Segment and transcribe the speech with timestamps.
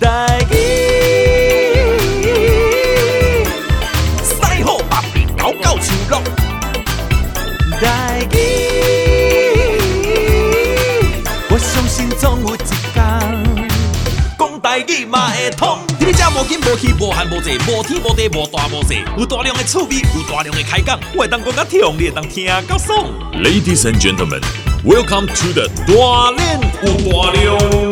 [0.00, 0.54] 台语，
[4.22, 6.22] 西好北边高高树落，
[7.80, 8.36] 台语，
[11.50, 12.68] 我相信总有一天，
[14.38, 15.78] 讲台语嘛会通。
[15.98, 23.06] 你这无紧无气无寒无济，无天无地无大无小，有大量的趣味，有大量的开讲，我会当讲甲痛，你会当听甲爽。
[23.32, 24.42] Ladies and gentlemen,
[24.84, 27.87] welcome to the 大练有大量。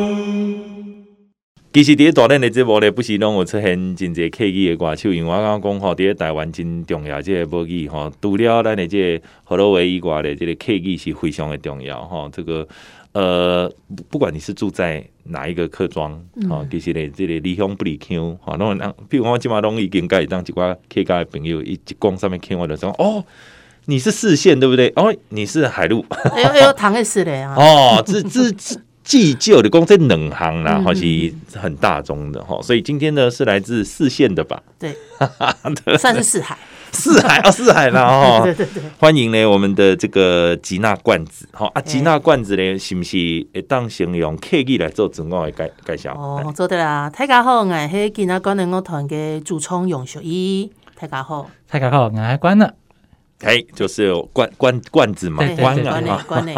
[1.76, 12.30] 其实伫咧大练的节目咧，不是拢有出现真侪客语的歌手，因为我刚刚讲吼，伫咧台湾真重要，即个母语吼，除了咱的即个河洛话以外的这个客语是非常的重要吼。
[12.32, 12.66] 这个
[13.12, 13.70] 呃，
[14.08, 16.12] 不管你是住在哪一个客庄，
[16.48, 23.22] 吼、嗯，其实咧，这个离乡不离乡，吼，拢人，比如我即马拢已经甲伊当一寡客家的朋友，伊一讲上面听我就说，哦，
[23.84, 24.90] 你是四县对不对？
[24.96, 28.50] 哦，你是海陆，哎呦哎呦，唐的是嘞啊，哦，这这
[29.06, 29.16] 这。
[29.16, 34.60] 计就的公司冷行啦，或是很大宗的哈，所以今天呢是来自四县的吧？
[34.80, 34.94] 对，
[35.96, 36.58] 算是四海，
[36.90, 38.40] 四海哦，四海啦 哦。
[38.42, 43.16] 对对对，欢迎呢我们的这个吉娜罐子哈啊，吉娜罐子呢是不是
[43.54, 46.12] 会当形容客语来做整个的介介绍？
[46.14, 52.74] 哦，做对啦，大家好，我是吉娜管乐团的主唱杨秀仪，大家好，大家好，我是关乐。
[53.42, 56.54] 哎，就是罐罐罐子嘛，罐啊，罐内，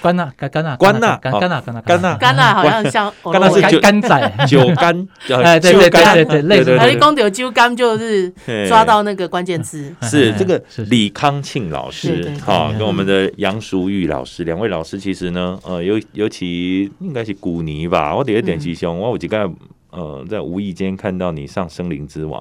[0.00, 5.06] 罐啊，干干啊，罐啊，干干啊，干啊，干啊，干啊，好像像，干啊是酒干仔，酒干，
[5.42, 6.76] 哎，对对对对，类似。
[6.76, 8.32] 哪里讲到酒干就是
[8.66, 19.50] 抓到那个关键字，是这个李康庆老师，哈，跟我们的杨淑玉老师，两位老师其实呢，呃，尤尤其应该是古尼吧，我第一点吉凶，我有几个
[19.90, 22.40] 呃，在无意间看到你上《森林之王》。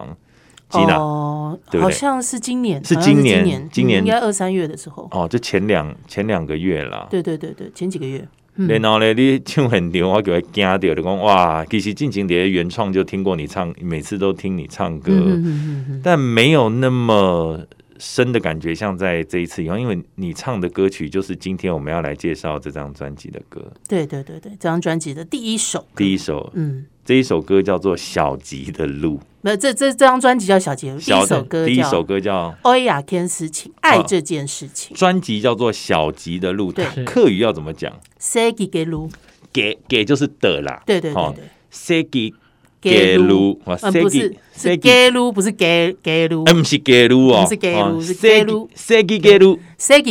[0.79, 5.07] 哦，好像是今年，是今年，今年应该二三月的时候。
[5.11, 7.07] 哦，就前两前两个月啦。
[7.09, 8.27] 对对对对，前几个月。
[8.55, 15.11] 然后呢，你唱很牛，我就会惊掉，就讲哇，其实进行的原创就听过你唱，每次都听你唱歌，
[16.03, 17.59] 但没有那么
[18.01, 23.61] 深的感觉，像在这一次以后，因为你唱的歌曲就是今天我们要来介绍这张专辑的歌。
[23.87, 26.87] 对对对对，这张专辑的第一首，第一首，嗯。
[27.03, 34.95] 这一首歌叫做《小吉的路》，没有这这这张专辑叫《小吉的路》，第一首歌第一首歌叫《欧亚天事情》，爱这件事情。
[34.95, 37.91] 专辑叫做《小吉的路》，对，客语要怎么讲？
[38.19, 39.09] 小吉给路，
[39.51, 42.35] 给给就是的啦，对对对对，小吉。
[42.81, 48.67] 给路，嗯，不是，是给路，不是给给路，嗯，不是给路哦，不是给路，是给路，
[49.21, 49.59] 给路，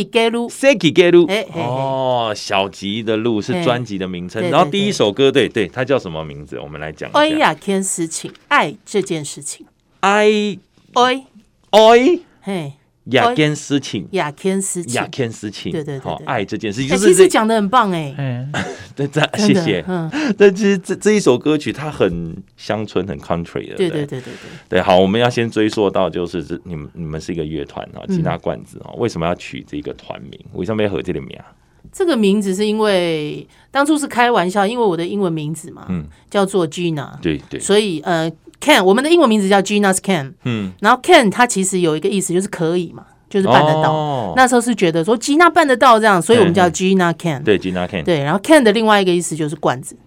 [0.09, 6.57] 给路，设计给路，哦，小吉的路是专辑的名称，然后第一首歌，对对，它叫什么名字？
[6.59, 7.19] 我们来讲一下。
[7.19, 9.65] 哎呀，天使，请，爱这件事情，
[9.99, 10.57] 爱
[10.93, 11.25] 爱。
[11.71, 12.73] 爱，嘿。
[13.11, 18.47] 雅天思情，雅天思情，雅天思情，对对对，爱这件事情，其实讲的很棒哎，
[18.95, 19.83] 对， 这 谢谢。
[19.87, 24.33] 嗯，但其实这这一首歌曲它很乡村，很 country 的，对对对对对。
[24.69, 30.39] 对，好，我们要先追溯到就是这你们你们是一个乐团啊，吉他罐子啊，为什么要取这个团名？
[30.53, 31.45] 为什么要和这个名啊？
[31.91, 38.31] 这个名字是因为当初是开玩笑，因为我的英文名字嘛，嗯，叫做 Gina，对对，所以呃。
[38.61, 43.91] Can 我们的英文名字叫 Gina's Can，嗯，然后 Can 它其实有一个意思就是可以嘛，就是办得到。
[43.91, 49.97] 哦、那时候是觉得说吉娜办得到这样，所以我们叫 Gina Can，对 Gina Can，对，然后 Can 的另外一个意思就是罐子。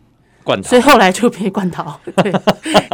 [0.45, 1.85] 罐头，所以后来就变罐头，
[2.23, 2.31] 对，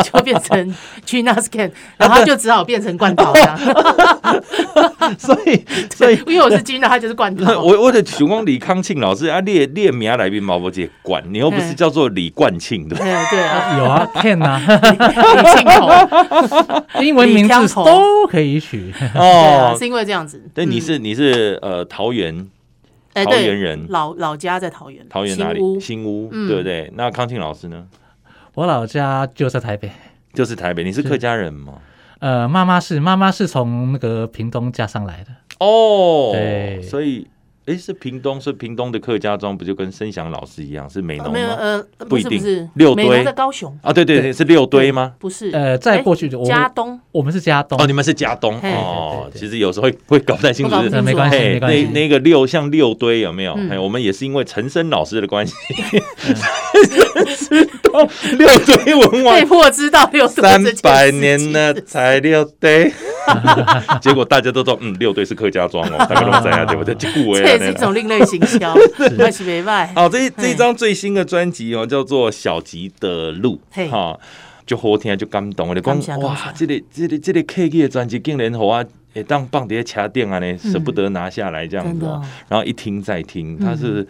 [0.04, 0.74] 就变成
[1.04, 3.58] Gina's Can，然后他就只好变成罐头这样。
[5.18, 7.44] 所以，所以因为我是 Gina，他就是罐头。
[7.60, 12.96] 我我的许光李康庆老师啊，列列名来宾毛伯杰管，你又不是叫做李冠庆的。
[12.96, 14.62] 对啊，有啊，Can 啊，
[15.36, 20.40] 李庆头，英文名字都可以取哦，是因为这样子。
[20.54, 22.48] 对，你是你是呃桃园。
[23.14, 25.60] 桃园人，老老家在桃园，桃园哪里？
[25.80, 26.90] 新屋，对不对？
[26.94, 27.86] 那康庆老师呢？
[28.54, 29.90] 我老家就在台北，
[30.32, 30.84] 就是台北。
[30.84, 31.74] 你是客家人吗？
[32.18, 35.30] 呃，妈妈是，妈妈是从那个屏东嫁上来的。
[35.58, 37.26] 哦，对，所以。
[37.70, 41.32] 哎，是屏东，是屏东的客家庄，不就跟申祥老师一样，是美浓吗？
[41.32, 43.08] 没有，呃，不一定，是六堆。
[43.08, 45.12] 美浓在高雄啊，对对对，是六堆吗？
[45.20, 49.30] 不是，呃，再过去就佳东，我们是佳东哦，你们是佳东哦。
[49.32, 51.84] 其实有时候会会搞不太清楚，没关系，没关系。
[51.92, 53.52] 那那个六像六堆有没有？
[53.70, 55.54] 哎，我们也是因为陈升老师的关系，
[57.38, 62.92] 知道六堆文王，被迫知道六堆三百年了才六堆。
[64.00, 66.94] 结果大家都说，嗯，六队是客家庄哦， 大家都知啊，对不对？
[66.94, 67.08] 这
[67.46, 68.74] 也是一种另类行销，
[69.18, 69.92] 还 是没卖。
[69.94, 73.60] 好，这这张最新的专辑哦，叫做《小吉的路》，
[73.90, 74.18] 哈，
[74.66, 78.84] 就好听就感动，我就讲哇，这个这个这个客语的专辑竟然好啊，
[79.14, 82.06] 会当放在车顶啊呢，舍不得拿下来这样子，
[82.48, 84.06] 然后一听再听，它是。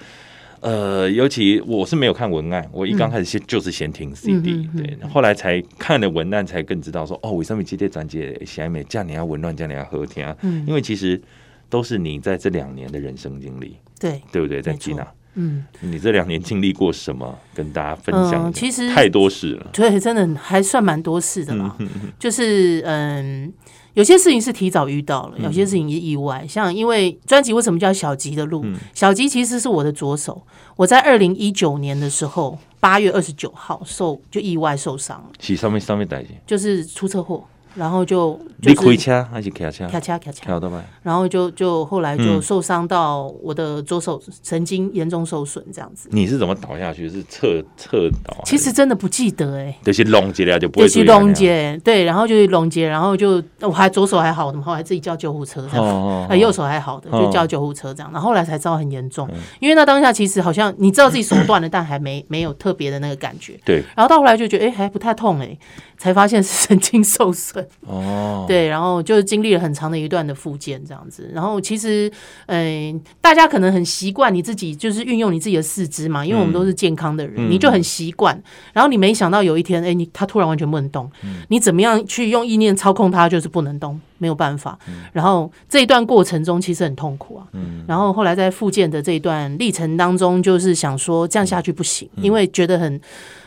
[0.61, 11.21] 呃，尤其我是没有看文案，我一刚开始先就是先听 CD，嗯、对，后来才看了文案，才更知道说哦，为什么这些专辑写美这样你要紊乱，这样你要和听，嗯，因为其实
[11.69, 14.61] 都是你在这两年的人生经历，对，对不对？
[14.61, 17.39] 在 Gina，嗯，你这两年经历过什么？
[17.55, 18.53] 跟大家分享、嗯。
[18.53, 21.77] 其实太多事了，对，真的还算蛮多事的啦，
[22.19, 23.53] 就是嗯。
[23.94, 26.46] 有些事情是提早遇到了，有些事情是意外。
[26.48, 28.64] 像因为专辑为什么叫小吉的路？
[28.94, 30.40] 小吉其实是我的左手。
[30.76, 35.31] 我在二零一九年的时候，八月二十九号受就意外受伤了。
[35.40, 37.44] 是上面上面带的，就是出车祸。
[37.75, 39.87] 然后就，你开车还是开车？
[39.87, 40.61] 开车开车。
[41.02, 46.08] 然后就就后来就受伤到我的左手神经严重受损，这样子。
[46.12, 47.08] 你是怎么倒下去？
[47.08, 48.37] 是侧侧倒？
[48.44, 49.78] 其实真的不记得哎。
[49.84, 50.88] 就是隆结了就不会。
[50.88, 56.38] 就是隆结，对，然后就是隆结，然后就我还左手还好的嘛，后来自己叫救护车这样。
[56.38, 58.11] 右手还好的，就叫救护车这样。
[58.12, 59.28] 然后后来才知道很严重，
[59.61, 63.58] 因为那当下其实好像你知道自己手断了，但还没 没有特别的那个感觉。
[63.64, 63.76] 对。
[63.96, 65.56] 然后到后来就觉得哎还不太痛哎，
[65.96, 67.61] 才发现是神经受损。
[67.87, 72.11] 哦，对，然后就是经历了很长的一段的复健这样子，然后其实，
[72.46, 78.40] 嗯、呃，大家可能很习惯你自己就是运用你自己的四肢嘛，因为我们都是健康的人，嗯、你就很习惯。
[78.72, 84.78] 然后你没想到有一天，哎，你他突然完全不能动，嗯、你怎么样去用意念操控他，就是不能动，没有办法。
[84.87, 87.46] 嗯、然后这一段过程中其实很痛苦啊。
[87.52, 93.00] 嗯、然后后来在复健的这一段历程当中，就是想说这样下去不行，嗯、因为觉得很。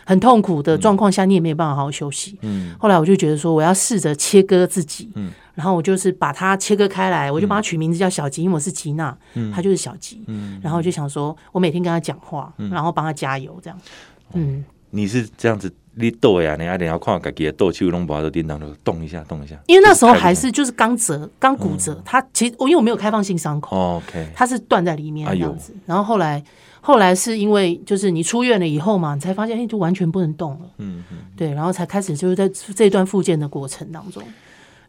[0.05, 2.37] 很痛苦的状况下，你也没有办法好好休息。
[2.41, 5.09] 嗯，后来我就觉得说，我要试着切割自己。
[5.15, 10.23] 嗯，然后我就是把它切割开来，我就把它取名字叫小吉，因为我是吉娜，嗯，他就是小吉。
[10.27, 13.79] 嗯，然后我就想说，我每天跟他讲话，然后帮他加油，这样。
[14.33, 19.55] 嗯，你是这样子，你抖呀，你还得要看自己的抖手拢不都叮当的动一下，动一下。
[19.67, 25.73] 因为那时候还是就是刚折，刚骨折，它其实我因为我没有开放性伤口，OK，他是断在里面这样子。
[25.85, 26.43] 然后后来。
[26.85, 30.69] 后来是因为就是你出院了以后嘛，你才发现哎，就完全不能动了。
[30.79, 34.21] 嗯嗯，对，然后才开始就是在这段复健的过程当中，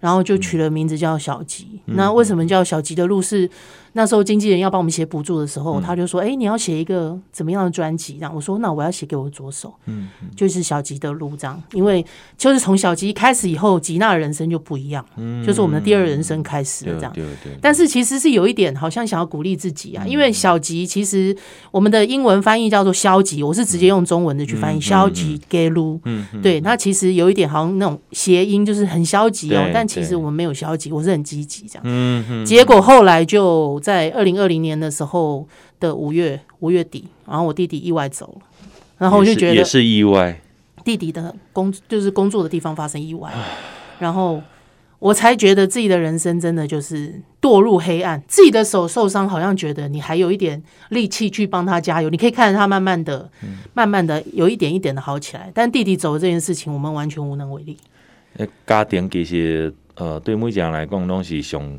[0.00, 1.80] 然后就取了名字叫小吉。
[1.84, 3.48] 那为什么叫小吉的路是？
[3.96, 11.62] 那时候经纪人要帮我们写补助的时候，他就说：“哎，你要写一个怎么样的专辑？”这样我说：“那我要写给我左手，嗯，就是小吉的路这样。
[11.72, 12.04] 因为
[12.36, 17.12] 就是从小吉开始以后，吉娜的人生就不一样，嗯就是我们的第二人生开始了这样。
[17.12, 17.52] 对对。
[17.62, 21.34] 但是其实是有一点好像想要鼓励自己啊，因为小吉其实
[21.70, 26.00] 我们的英文翻译叫做消极，我是直接用中文的去翻译消极给路。
[26.04, 31.82] 嗯，对，那其实有一点好像那种谐音，就是很消极哦，但其实我们没有消极，我是很积极这样。
[31.86, 32.44] 嗯嗯。
[32.44, 33.80] 结果后来就。
[33.84, 35.46] 在二零二零年的时候
[35.78, 38.46] 的五月五月底，然后我弟弟意外走了，
[38.96, 40.40] 然后我就觉得也是意外，
[40.82, 43.30] 弟弟的工就是工作的地方发生意外，
[43.98, 44.42] 然后
[44.98, 53.30] 我才觉得自己的人生真的就是堕入黑暗，自己的手受伤，好像觉得你还有一点力气去帮他加油，你可以看着他慢慢的、
[53.74, 57.76] 慢慢的有一点一点的好起来，但弟弟走的这件事情，我们完全无能为力。
[58.66, 61.78] 家庭其实呃，对每家人来讲，东西熊。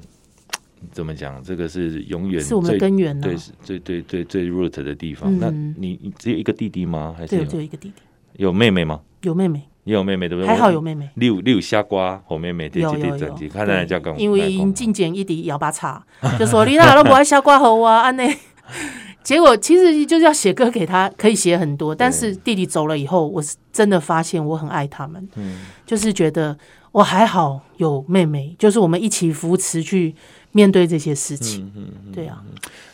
[0.92, 1.42] 怎么讲？
[1.44, 5.32] 这个是永远是我们的根源，对，最最最最 root 的地方。
[5.34, 5.50] 嗯、那
[5.80, 7.16] 你你只有一个弟弟吗？
[7.18, 8.02] 还是有只有一个弟弟？
[8.38, 9.02] 有妹妹吗？
[9.22, 10.48] 有妹妹，也有妹妹，对不对？
[10.48, 11.10] 还好有妹妹。
[11.16, 13.50] 六六虾瓜好妹妹，有有有。
[13.50, 16.06] 看来叫因为因进前一直摇把叉，
[16.38, 18.36] 就说你哪都不爱虾瓜好啊，安内。
[19.24, 21.96] 结果其实就是要写歌给他，可以写很多。
[21.96, 26.56] 但是弟弟走了以后，我是真的发现我很爱他们，嗯，就是觉得
[26.92, 30.14] 我还好有妹妹，就是我们一起扶持去。
[30.56, 32.42] 面对这些事情，嗯嗯、对啊，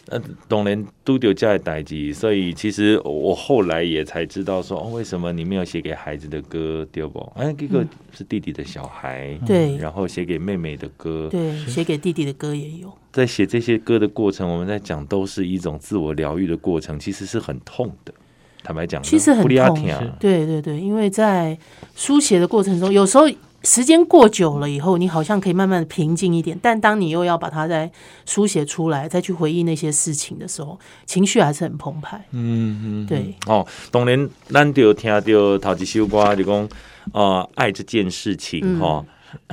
[0.08, 7.20] 那董然都有这样的代际，所以其实我后来也才知道说，哦，为什么你没有写给孩子的歌，对不？
[7.36, 12.92] 哎，这个是弟弟的小孩，对、嗯，然后写给妹妹的歌，对，写给弟弟的歌也有。
[13.12, 18.12] 在写这些歌的过程，我们在讲都是一种自我疗愈的过程，其实是很痛的。
[18.64, 19.84] 坦白讲，其实很痛，
[20.20, 21.56] 对对对，因为在
[21.96, 23.30] 书写的过程中，有时候。
[23.64, 27.92] 时间过久了以后，你好像可以慢慢的平静一点，但当你又要把它再
[28.26, 32.26] 书写出来，再去回忆那些事情的时候，情绪还是很澎湃。
[32.32, 33.36] 嗯嗯，对。
[33.46, 35.22] 哦，当然，咱就听到
[35.60, 36.70] 头一首歌就讲，
[37.14, 39.06] 呃，爱这件事情哈，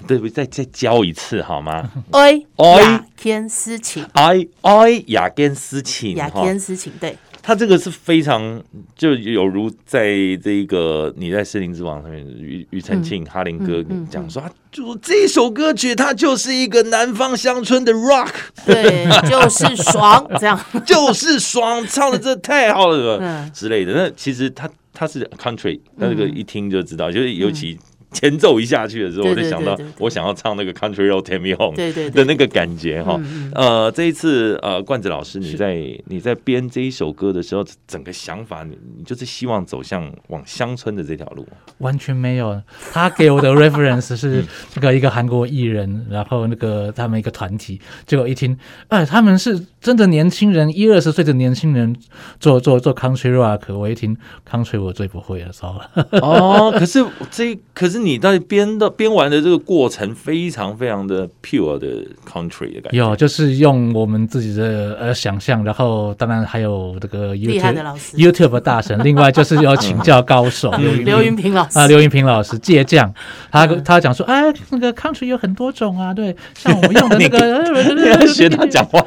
[0.07, 0.31] 对不对？
[0.31, 1.91] 再再教一次好吗？
[2.13, 7.17] 爱爱天思情，爱爱雅天思情，雅天思情，对。
[7.49, 8.63] 他这个是非常
[8.95, 18.29] 就有如在这个你在森林之王上面，庾庾澄庆哈林哥讲说，就这首歌曲，它就是一个南方乡村的 rock，
[18.67, 20.61] 对，就是爽，这样。
[20.85, 23.95] 就是爽，唱的这太好了，之类的。
[23.95, 27.79] 那其实他他是 country，那这个一听就知道，就是尤其
[28.13, 31.77] 前奏一下去的时候，我就想到我想要唱那个 Country Road Take Me Home
[32.11, 33.21] 的那个感觉哈。
[33.55, 41.47] 呃，这一次呃，冠子老师你在你在编这一首歌的时候，整个想法你你就是希望走向往乡村的这条路？
[41.79, 42.61] 完全没有，
[42.93, 48.57] 他给我的 reference 是那个一个韩国艺人，然后那个他们一个团体，结果一听，
[48.89, 51.95] 哎，他们是真的年轻人，一二十岁的年轻人
[52.41, 54.17] 做做做 Country Rock，我一听
[54.51, 56.09] Country 我最不会了，糟了。
[56.23, 61.87] 哦，可是这可是你在编的编完的这个过程非常非常的 pure 的
[62.27, 70.71] country 的感觉，有就是用我们自己的呃想象，然后当然还有这个 YouTube YouTube 大神， 另外就是要请教高手
[71.05, 71.49] 刘云平。
[71.53, 71.79] 老师。
[71.79, 73.13] 啊，刘云平老师借将，
[73.51, 79.03] 他他讲说，哎，那个 country 有很多种啊，对，像我们用的那个 学他讲话，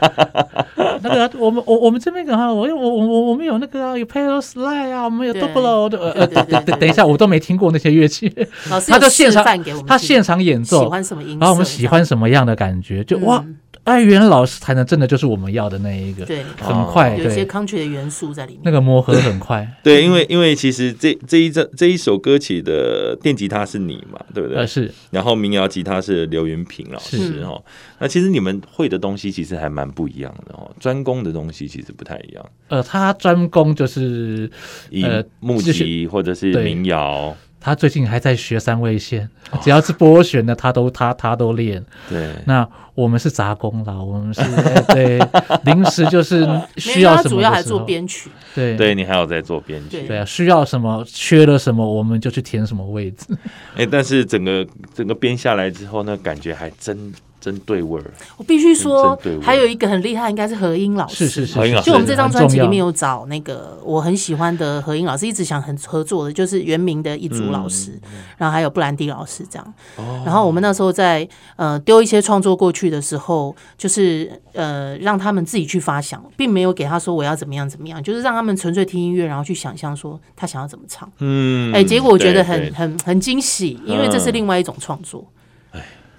[1.04, 8.32] 那个我们我我们这边的话，我有我我我们有那个有 pedal slide 啊，我们有 double 的，呃等等一下，我都没听过那些乐器。
[8.70, 9.44] 老师 他就现场
[9.86, 13.44] 他现场演奏，喜欢什么音，然后我们喜欢什么样的感觉，就哇，
[13.84, 19.68] 哎，原来老师弹的真的就是我们要的那一个，对，很快，有一些 country 的元素在里面，那个磨合很快。
[19.84, 24.60] 对，因为因为其实这这一这这一首歌曲的电吉他是你嘛，对不对？
[24.60, 24.92] 呃，是。
[25.10, 27.64] 然后民谣吉他是刘云平老师哦，
[28.00, 32.46] 那其实你们会的东西其实还蛮不一样的哦，专攻的东西其实不太一样。
[32.68, 34.50] 呃，他专攻就是
[34.92, 35.04] 以
[35.40, 37.36] 木吉或者是民谣。
[37.62, 39.30] 他最近还在学三味线，
[39.62, 41.82] 只要是拨弦的，他都他他都练。
[42.10, 44.42] 对，那我们是杂工啦，我们是
[44.94, 45.20] 对
[45.64, 48.32] 临时就是 需要什么，主要还做编曲。
[48.56, 50.02] 对，对你还有在做编曲。
[50.08, 53.28] 对啊，需要什么，缺了什么，我们就去填什么位置。
[53.76, 57.14] 哎，但是整个整个编下来之后，呢感觉还真。
[57.42, 61.28] 真对味儿，我必须说，还有一个很厉害，应该是何英老师。
[61.28, 68.00] 是是是，就我们这张专辑里面有找那个我很喜欢的何英老师，一直想很合作的，就是原名的一组老师，
[68.38, 69.74] 然后还有布兰迪老师这样。
[70.24, 81.12] 然后我们那时候在呃丢一些创作过去的时候，就是呃让他们自己去发想，并没有给他说我要怎么样怎么样，就是让他们纯粹听音乐，然后去想象说他想要怎么唱。
[81.18, 85.26] 嗯，哎，结果我觉得很很很惊喜，因为这是另外一种创作。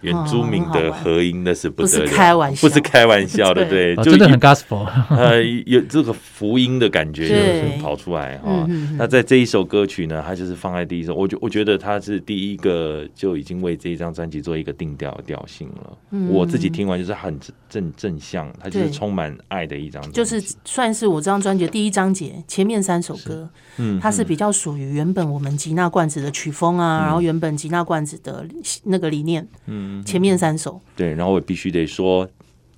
[0.02, 8.66] 原住民的合音那是不得了，不是开玩笑，不是开玩笑的，对，真的很 gospel，呃，有这个福音的感觉就是跑出来哈。
[8.99, 15.97] 那在这一首歌曲呢，它就是放在第一首，我觉我觉得它是第一个就已经为这一张专辑做一个定调调性了。
[16.28, 28.44] 我自己听完就是很正正向，它就是充满爱的一张，就是算是我这张专辑的第一章节，前面三首歌，嗯，它是比较属于原本我们吉娜罐子的曲风啊，然后原本吉娜罐子的
[28.82, 29.91] 那个理念，嗯。
[30.04, 32.28] 前面三首对，然后我必须得说，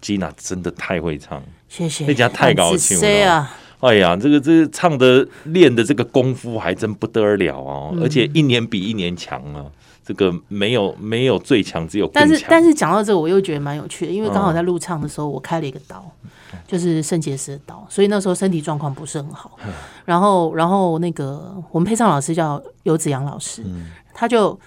[0.00, 3.56] 吉娜真的太会唱，谢谢，那家太高兴了啊！
[3.80, 9.66] 哎呀，这个这个唱的练的这个功夫还真不得了哦，嗯、而且一年比一年强啊！
[10.02, 12.08] 这个没有没有最强，只有。
[12.12, 16.30] 但是但是讲到这个，我又觉得蛮有趣的，因为刚好在录唱的时候，我开了一个刀，嗯、
[16.66, 19.58] 就是肾结石的刀，所以那时候身体状况不是很好。
[19.66, 19.72] 嗯、
[20.04, 24.58] 然后然后那个我们配唱老师叫游子阳老师，嗯、他就。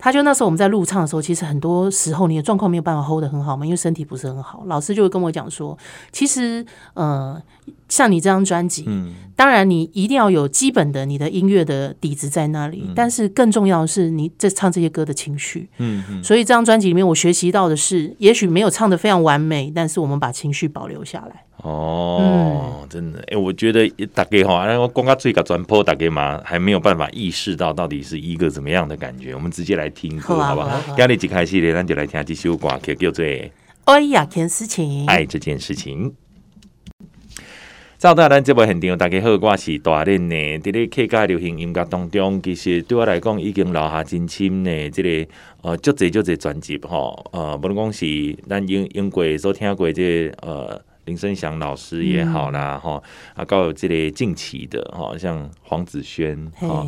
[0.00, 4.64] 他就那时候我们在录唱的时候，其实很多时候你的状况没有办法 hold 得很好嘛，因为身体不是很好。
[4.66, 5.76] 老师就会跟我讲说，
[6.10, 6.64] 其实
[6.94, 7.40] 呃，
[7.88, 16.24] 像你这张专辑，嗯，当然你一定要有基本的你的音乐的底子在那里，嗯、但是更重要的是你这唱这些歌的情绪，嗯嗯。
[16.24, 21.44] 所以这张专辑里面我学习到的是，也许没有唱的非常完美，但是我们把情绪保留下来。
[21.62, 29.34] 哦，真的，哎、欸，我觉得大家哈，我光个最个转播，大家嘛还没有办法意识到到底是一个怎么样的感觉。
[29.34, 30.80] 我们直接来听歌，好不好？
[30.96, 33.22] 今日一开始咧，咱就来听这首歌曲，叫做
[33.84, 36.14] 《爱呀件事情》，爱这件事情。
[37.98, 40.58] 赵大咱这部现场，大家好，我是大练呢。
[40.60, 47.22] 在咧客家流行音乐当中，其实对我来讲已经留下真深的这个呃，足侪足侪专辑哈。
[47.32, 50.80] 呃，不能讲是咱英英国所听过这个、呃。
[51.10, 53.02] 林生祥老师也好啦，哈、
[53.34, 56.86] 嗯，啊，还有这类近期的哈，像黄子轩哈，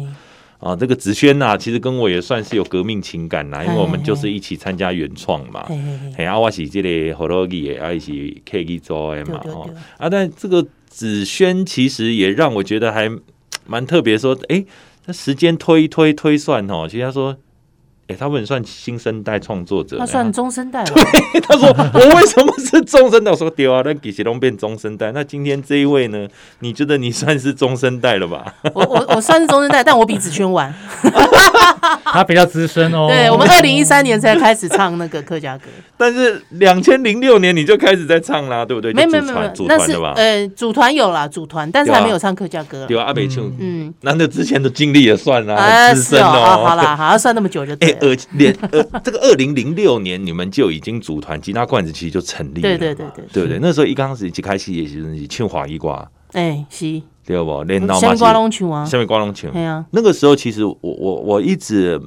[0.61, 13.11] 啊，这个子轩呐，其实跟我也算是有革命情感啦，因为我们就是一起参加原创嘛，嘿，嘿，嘿，啊，我是这类好多嘅，啊，一起可以做的嘛，哈，啊，但这个子轩其实也让我觉得还
[13.67, 14.67] 蛮特别，说，哎、欸，
[15.07, 17.37] 那时间推推推算哦，其实他说。
[18.12, 20.85] 哎，他们算新生代创作者，他算中生代。
[20.85, 23.31] 对，他说我为什么是中生代？
[23.31, 25.11] 我说丢啊，那给谁龙变中生代。
[25.12, 26.26] 那今天这一位呢？
[26.61, 28.54] 你觉得你算是中生代了吧？
[28.75, 30.73] 我我我算是中生代，但我比子轩晚。
[32.04, 33.07] 他比较资深哦。
[33.09, 35.64] 对，我们二零一三年才开始唱那个客家歌，
[35.97, 38.92] 但是两千零六年你就开始在唱啦，对不对？
[38.92, 42.85] 没没没没，那是呃组团有啦，组团，但是还没有唱客家歌。
[42.87, 45.57] 对啊，阿北庆，嗯，那那之前的经历也算啦，
[45.88, 46.31] 很资深哦。
[46.64, 47.92] 好啦，好像算那么久就对。
[48.03, 53.59] 哎，二连呃，这个二零零六年你们就已经组团，吉他罐子其实就成立了，对对对对，对不对？
[53.61, 57.01] 那时候一刚开始一开始也是唱华一挂，哎，是。
[57.25, 57.63] 对不？
[57.63, 59.49] 连到下面瓜龙球啊，下面瓜龙球。
[59.51, 62.01] 对啊，那个时候其实我我我一直，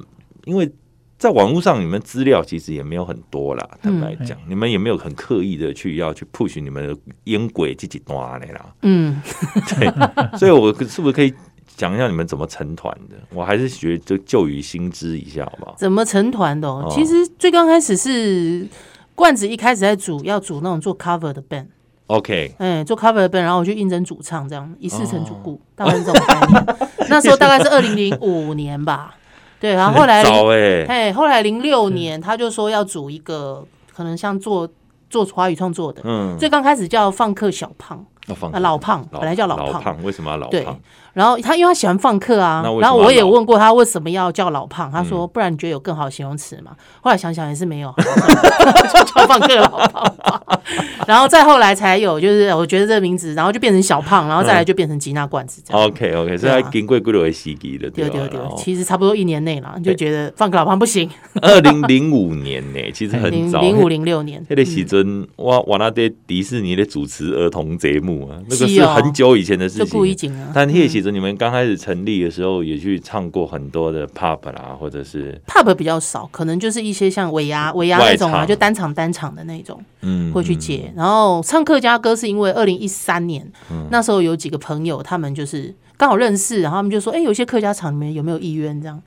[0.44, 0.70] 因为
[1.16, 3.66] 在网络上你们资料其实也没有很多啦。
[3.80, 8.66] 坦白讲，你们也没有很刻意的去要去 push 你们的音轨自己端的啦。
[8.82, 9.18] 嗯，
[9.78, 11.32] 对，所以我是不是可以
[11.76, 13.16] 讲一下你们怎么成团的？
[13.34, 15.74] 我还是觉得就旧雨新知一下，好不好？
[15.76, 16.86] 怎么成团的？
[16.90, 18.66] 其实最刚开始是
[19.14, 21.66] 罐子一开始在组要组那种做 cover 的 band。
[22.06, 26.66] OK，哎，做 cover 的 band，然后我去应征主唱，这样一试成主顾，大概是这种概念。
[27.10, 29.14] 那时候大概是二零零五年吧，
[29.58, 30.22] 对，然后后来，
[30.86, 34.68] 哎，后来零六年他就说要组一个，可能像做
[35.10, 38.06] 做华语创作的，嗯，最刚开始叫放克小胖，
[38.60, 40.78] 老胖，本来叫老胖，为什么要老胖？
[41.16, 46.72] 然后他因为他喜欢放客啊，然后我也问过他为什么要叫老胖，他说不然你觉得有更好的形容词吗？
[47.00, 50.12] 后来想想也是没有， 就叫放客老胖。
[51.06, 55.86] 然后再后来才有，就是我觉得这个名字，然后就变成小胖，然后再来就变成吉娜罐子这样。
[55.86, 61.08] OK OK，所以他经过几轮时机的，对对对，其实差不多一年内了，就觉得放个老胖不行。
[61.40, 64.44] 二零零五年呢，其实很早，零五零六年。
[64.48, 69.86] 那个时阵，我我那在迪士尼的主持儿童节目啊，那个是很久以前的事情。
[69.86, 70.50] 就故意啊。
[70.52, 80.92] 但那个时阵你们刚开始成立的时候，也去唱过很多的 pub 啦，或者是 pub 比较少，可能就是一些像尾牙尾牙那种啊，就单场单场的那种，嗯，会去接。
[80.94, 89.00] 然后唱客家歌是因为二零一三年，嗯、那时候有几个朋友，他们就是刚好认识，然后他们就说：“哎、欸，有些客家场里面有没有意愿这样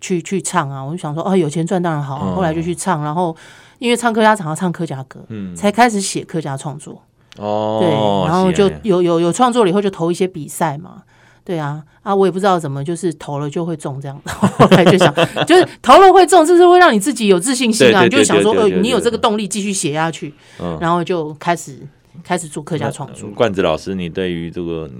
[0.00, 3.34] 去去唱啊？”我就想说：“哦，有钱赚当然好。”后来就去唱，然后
[3.78, 7.00] 因为唱客家场要唱客家歌，嗯，才开始写客家创作。
[7.38, 7.90] 哦，对，
[8.28, 11.02] 然后就有有有创作了以后就投一些比赛嘛。
[11.46, 14.20] 对啊，啊，我也不知道怎么，就是投了就会中这样。
[14.26, 15.14] 后来就想，
[15.46, 18.02] 就是投了会中，这是会让你自己有自信心啊。
[18.02, 20.34] 你就想说，呃，你有这个动力继续写下去，
[20.80, 21.78] 然后就开始
[22.24, 23.30] 开始做客家创作。
[23.30, 24.90] 罐子老师，你对于这个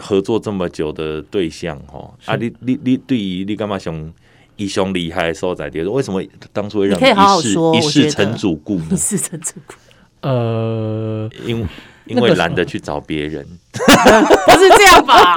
[0.00, 4.12] 合作这么久的对象，哈啊，你你你对于你干嘛想
[4.56, 5.88] 一兄厉害所在的？
[5.88, 6.20] 为什么
[6.52, 8.80] 当初会让你一试一世成主顾？
[8.90, 9.74] 一世成主顾，
[10.22, 11.66] 呃，因为。
[12.08, 15.34] 因为懒得去找别人， 不是这样吧？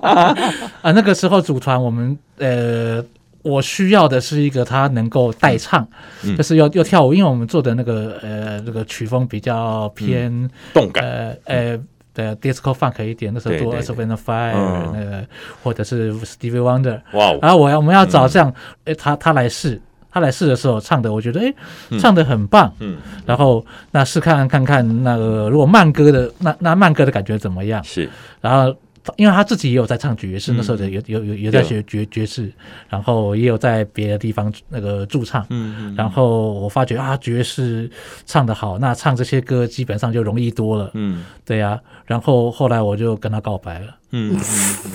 [0.82, 3.04] 啊，那个时候组团，我们呃，
[3.42, 5.86] 我需要的是一个他能够代唱，
[6.22, 11.78] 嗯、就是要要跳舞，因为我们做的那个呃，这个曲风比较偏、嗯、动感，呃呃，
[12.12, 13.32] 对，disco funk 一点。
[13.34, 14.54] 那时候做 Earth Wind Fire
[14.92, 15.24] 那个，
[15.62, 18.52] 或者是 Stevie Wonder，哇哦，然后我要我们要找这样，
[18.84, 19.80] 哎、嗯，他他来试。
[20.14, 21.52] 他来试的时候唱的，我觉得哎，
[21.98, 22.72] 唱的很棒。
[22.78, 27.82] 嗯，然后那试看看看那个如果慢歌的那那慢歌的感觉怎么样？
[27.82, 28.08] 是，
[28.40, 28.72] 然后
[29.16, 32.50] 因为他自己也有在唱爵士，那时候有有有有在学爵爵士，
[32.88, 35.44] 然后也有在别的地方那个驻唱。
[35.50, 37.90] 嗯，然后我发觉啊，爵士
[38.24, 40.90] 唱的好，那唱这些歌基本上就容易多了。
[40.94, 41.80] 嗯，对呀。
[42.06, 43.96] 然后后来我就跟他告白了。
[44.16, 44.38] 嗯，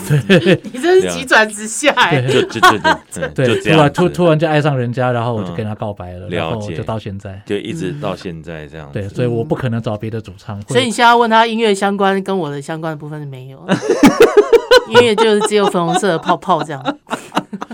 [0.07, 8.89] 对， 你真是急转直下哎，就就就对，突然突突然就爱上人家，然后我就跟他告白了，然后就到现在，就一直到现在这样。
[8.93, 10.61] 对，所以我不可能找别的主唱。
[10.69, 13.59] 所以你现在问他音乐相关跟我的相关的部分是没有，
[14.87, 16.97] 音乐就是只有粉红色的泡泡这样。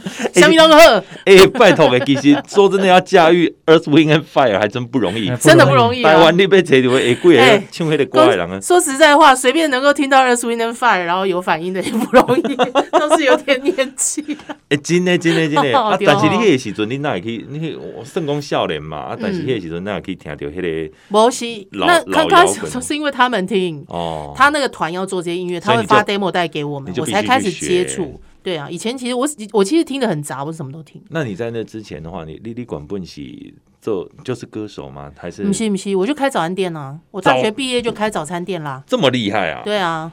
[0.34, 6.04] 香槟都喝，哎，拜托哎，其实说真的，要驾驭 Earth Wind and Fire 还真不容易，真的不容易。
[6.04, 8.60] 台湾你被扯掉，哎，贵哎，唱黑的怪人啊。
[8.62, 12.56] 说实在话，随便能够听到 Earth Wind and Fire，然后有反应的也不容易，
[12.98, 14.24] 都是有点年纪。
[14.70, 17.46] 哎，真的真的真的，啊，但是你迄个时阵，你哪会去？
[17.50, 18.98] 你去圣公少年嘛？
[18.98, 20.96] 啊，但是迄个时阵，哪会去听到迄个？
[21.10, 28.20] 不是，那刚开始是因为他们听哦，他那个团要做这些音乐，他会发 demo 带给我们，我才开始接触。
[28.46, 31.04] 对啊，以前其实我我其实听的很杂，我什么都听。
[31.10, 35.12] 那你在那之前的话，你你你管不起做就是歌手吗？
[35.18, 35.44] 还是？
[35.44, 37.00] 不是不是，我就开早餐店啊。
[37.10, 38.84] 我大学毕业就开早餐店啦。
[38.86, 39.64] 这么厉害啊？
[39.66, 40.12] 对啊，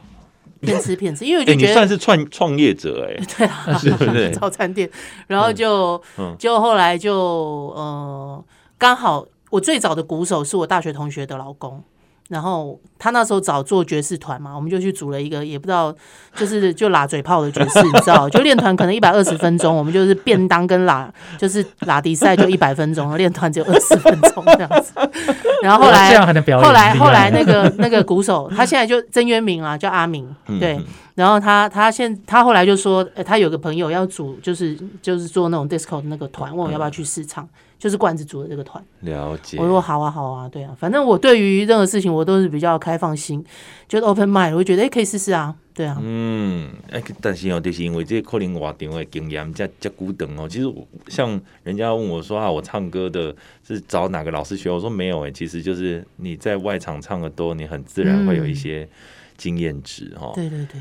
[0.62, 3.26] 骗吃骗吃，因为我就觉得、欸、你算是创创业者哎、欸。
[3.36, 4.30] 对啊，是不是？
[4.30, 4.90] 早餐店，
[5.26, 7.14] 然后就、嗯、就后来就
[7.76, 8.42] 呃，
[8.78, 11.84] 刚好我最早的鼓手是我大学同学的老公。
[12.28, 15.94] 然后他那时候找做爵士团嘛，我们就去组了一个，也不知道
[16.34, 18.28] 就是就拉嘴炮的爵士，你知道？
[18.28, 24.92] 就练团可能一百二十分钟，我们就是便当跟拉就是拉迪赛就一百分钟，练团只有二十分钟这样子。
[25.62, 30.80] 然后后来后来后来那个那个鼓手，他现在就曾渊明啊，叫阿明，对。
[31.14, 37.46] 然后他他现他后来就说，欸、他有个朋友要组，就是就是做那种 disco 的那个团，问我要不要去试唱，
[37.82, 38.80] 就是罐子组的这个团。
[39.00, 39.58] 了解。
[39.58, 43.44] 我说好啊好啊，对啊，反正我对于任何事情我都是比较开放心，
[43.88, 45.98] 就是 open mind，我会觉得哎、欸、可以试试啊，对啊。
[46.00, 50.72] 嗯，哎、欸，但是哦，就是因为这可能活动的经验加加古等哦，其实
[51.08, 53.34] 像人家问我说啊，我唱歌的
[53.66, 54.70] 是找哪个老师学？
[54.70, 58.88] 我说没有哎、欸，其实就是你在外场唱的多，你很自然会有一些
[59.36, 60.30] 经验值哈。
[60.36, 60.80] 对对对。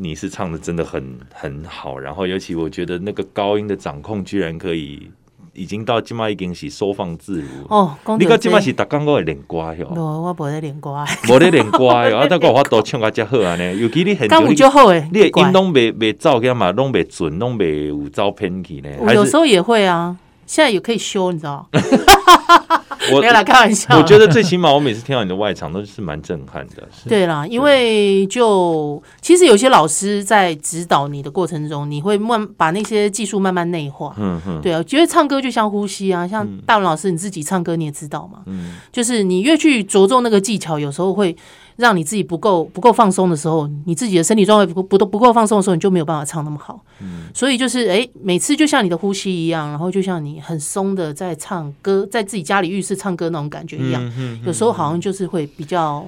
[0.00, 5.10] 你是唱的真的很很好，然后尤其我觉得那个高音的掌控居然可以
[5.58, 7.94] 已经到即麦已经是收放自如哦。
[8.18, 9.88] 你讲即麦是逐工我会练歌哟？
[9.94, 10.94] 我无咧练歌，
[11.28, 12.18] 无咧练歌哟。
[12.18, 13.74] 啊，但我话都唱个较好啊呢。
[13.74, 18.88] 尤其你很刚就好诶，你的音拢未未走起嘛，拢未准，拢未有走偏去呢。
[19.12, 20.16] 有时候也会啊，
[20.46, 21.68] 现在也可以修，你知道。
[23.12, 23.96] 我 没有啦，开玩笑。
[23.96, 26.88] 我觉得最起码我每次听到你的外场都是蛮震撼的。
[27.08, 34.14] 对啦，因为就其实有些老师在指导你的过程中，你会慢把那些技术慢慢内化。
[34.18, 34.60] 嗯嗯。
[34.60, 38.40] 对啊，觉得唱歌就像呼吸啊，像大文老师你自己唱歌你也知道嘛。
[38.46, 38.74] 嗯。
[38.92, 41.36] 就是你越去着重那个技巧，有时候会。
[41.78, 46.84] 让你自己不够不够放松的时候，你自己的身体状态不不都不够放松的时候，你就没有办法唱那么好。
[47.00, 54.12] 嗯，所以就是哎、欸，每次就像你的呼吸一样，然后就像你很松的在唱歌，在自己家里浴室唱歌那种感觉一样。
[54.44, 56.04] 有时候好像就是会比较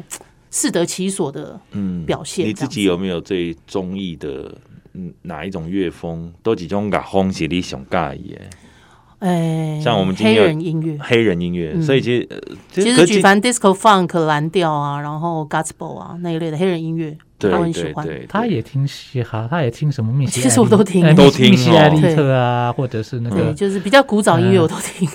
[0.51, 2.49] 适得其所的嗯表现、嗯。
[2.49, 4.53] 你自己有没有最中意的
[4.95, 6.33] 嗯哪一种乐风？
[6.43, 8.41] 都几种乐风是你上介意的？
[9.21, 12.29] 哎，像我们今天黑人音乐，黑人音乐，所以其实
[12.73, 18.09] 其实举凡 disco funk 蓝调啊，然后 gospel 啊那一类的黑人音乐，他很喜欢。
[18.27, 20.41] 他也听嘻哈，他也听什么密西？
[20.41, 21.51] 其实我都听，都听。
[21.51, 25.07] 密西艾利特啊，或者是那个，就是比较古早音乐我都听。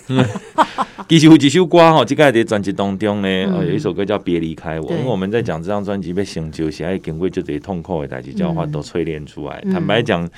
[1.09, 3.27] 其实有几首歌哈，这个在专辑当中呢，
[3.65, 9.59] 有一首歌叫《别离开我》，因为我们在讲这张专辑被成就，写爱经过就得痛苦的代志，叫话都淬炼出来。
[9.71, 10.29] 坦白讲，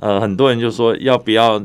[0.00, 1.62] 呃，很多人就说要不要？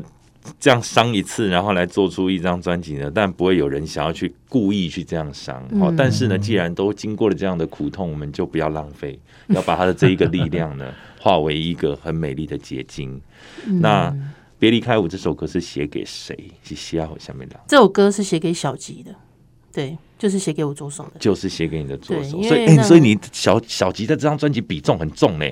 [0.58, 3.10] 这样伤一次，然后来做出一张专辑呢？
[3.14, 5.62] 但不会有人想要去故意去这样伤。
[5.78, 13.20] 好，但是呢，既然都经过了这样的苦痛，我们就不要浪费， 要把他的这一个力量呢，化为一个很美丽的结晶。
[13.66, 14.10] 那
[14.58, 16.36] 《别离开我》这首歌是写给谁？
[16.62, 17.60] 是写给下面的？
[17.68, 19.14] 这首歌是写给小吉的，
[19.72, 22.42] 对，就是写给我左手的，就是写给你的左手。
[22.42, 25.46] 所以，哎，所以你小小吉在这张专辑比重很重呢。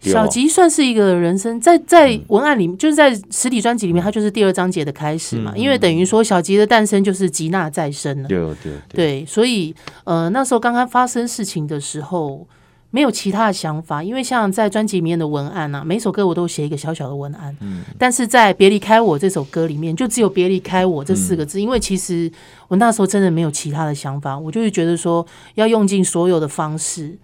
[0.00, 5.52] 小吉算是一个人生，在在文案里面，就是在实体专辑里面，它就是第二章节的开始嘛。
[5.54, 8.28] 因为等于说，小吉的诞生就是吉娜再生了。
[8.28, 12.46] 对对对，所以呃，那时候刚刚发生事情的时候，
[12.90, 14.02] 没有其他的想法。
[14.02, 17.54] 因为像在专辑里面的文案啊，每首歌我都写一个小小的文案。
[17.60, 17.82] 嗯。
[17.98, 21.60] 但是在《别离开我》这首歌里面，就只有“别离开我”这四个字。
[21.60, 22.32] 因为其实
[22.68, 27.18] 我那时候真的没有其他的想法，我就是觉得说，要用尽所有的方式，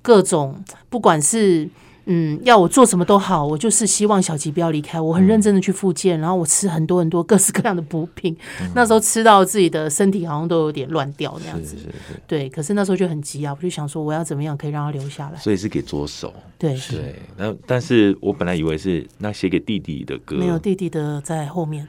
[0.00, 1.68] 各种不管是。
[2.06, 5.00] 嗯，要我做什么都好，我就是希望小吉不要离开。
[5.00, 8.36] 我很认真的去复健，然后我吃很多很多各式各样的补品。
[8.60, 11.76] 嗯、那时候吃到自己的身体好像都有点乱掉那样子。
[11.76, 15.38] 是是是对，可是那时候就很急啊，我就想说我要怎么样可以让他留下来。
[15.38, 16.32] 所以是给左手。
[16.58, 21.86] 对对，那但是我本来以为是那写给弟弟的歌，没有弟弟的在后面。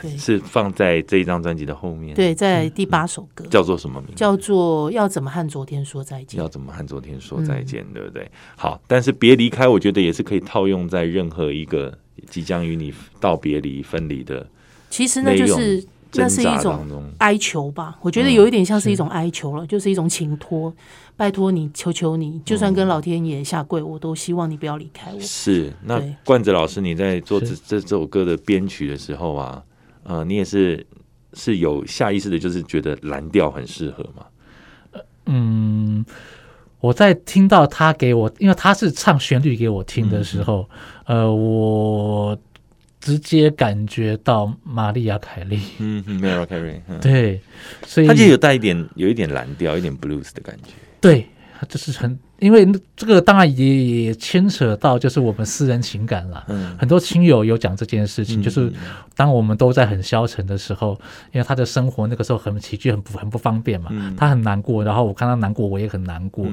[0.00, 2.14] 对，是放在这一张专辑的后面。
[2.14, 4.16] 对，在第八首歌，叫做什么名字？
[4.16, 6.40] 叫做要怎么和昨天说再见？
[6.40, 7.86] 要怎么和昨天说再见？
[7.92, 8.30] 对不对？
[8.56, 11.96] 好，但是别离开，我觉得也是可以套用在任何一个
[12.28, 14.46] 即将与你道别离、分离的。
[14.90, 17.98] 其实那就是那是一种哀求吧。
[18.00, 20.74] 我觉得有一点像是一种哀求了，就是一种请托，
[21.16, 25.20] 拜托你，求求你，就算跟老天爷下跪，我都希望你不要离开我。
[25.20, 29.62] 是那冠子老师，你在做这这首歌的编曲的时候啊。
[30.08, 30.86] 呃，你也是
[31.34, 34.24] 是有下意识的，就是觉得蓝调很适合吗？
[35.26, 36.02] 嗯，
[36.80, 40.66] 我在听到他给我，因为他是唱旋律给我听的时候，
[41.04, 42.38] 嗯、呃，我
[42.98, 47.40] 直接感觉到玛丽亚凯莉，嗯，Mariah Carey，对，
[47.86, 50.70] 所以他就有带一点，有一点蓝调，一点 blues 的感觉，
[51.02, 51.26] 对，
[51.68, 52.18] 就是很。
[52.38, 58.72] 因为这个当然也也牵扯到就是我们私人情感了，嗯，很多亲友有讲这件事情，就是
[59.16, 60.92] 当我们都在很消沉的时候，
[61.32, 66.46] 因为他的生活那个时候很起居很不很不方便嘛，他很难过，然后我看他难过，我也很难过，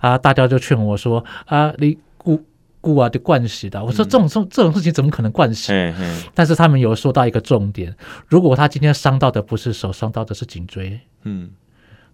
[0.00, 2.42] 啊，大家就劝我说啊，你顾
[2.80, 5.72] 顾啊，就惯习的，我说这种这这种事情怎么可能惯习？
[6.32, 7.94] 但是他们有说到一个重点，
[8.28, 11.50] 如果他今天伤到的不是手，伤到的是颈椎，嗯。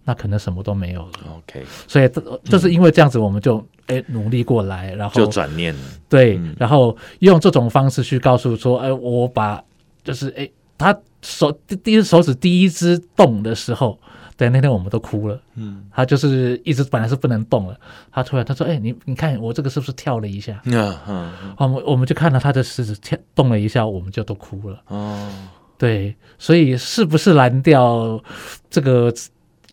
[0.04, 1.12] 那可能什么都没有了。
[1.36, 2.08] OK，所以
[2.44, 5.80] 就是因为这样子，我们就哎努力过来，然后就转念了。
[6.08, 9.62] 对，然后用这种方式去告诉说，哎，我把
[10.02, 11.50] 就是哎，他手
[11.82, 13.98] 第一手指第一只动的时候，
[14.36, 15.40] 对，那天我们都哭了。
[15.54, 17.80] 嗯，他就是一直本来是不能动了，
[18.12, 24.82] 他突然他说：“哎、欸，你你看我这个是不是跳了一下？”嗯嗯，我们我们就看到他的食指跳动了一下，我们就都哭了。
[24.88, 25.30] 哦，
[25.78, 28.22] 对，所以是不是蓝调
[28.68, 29.10] 这个？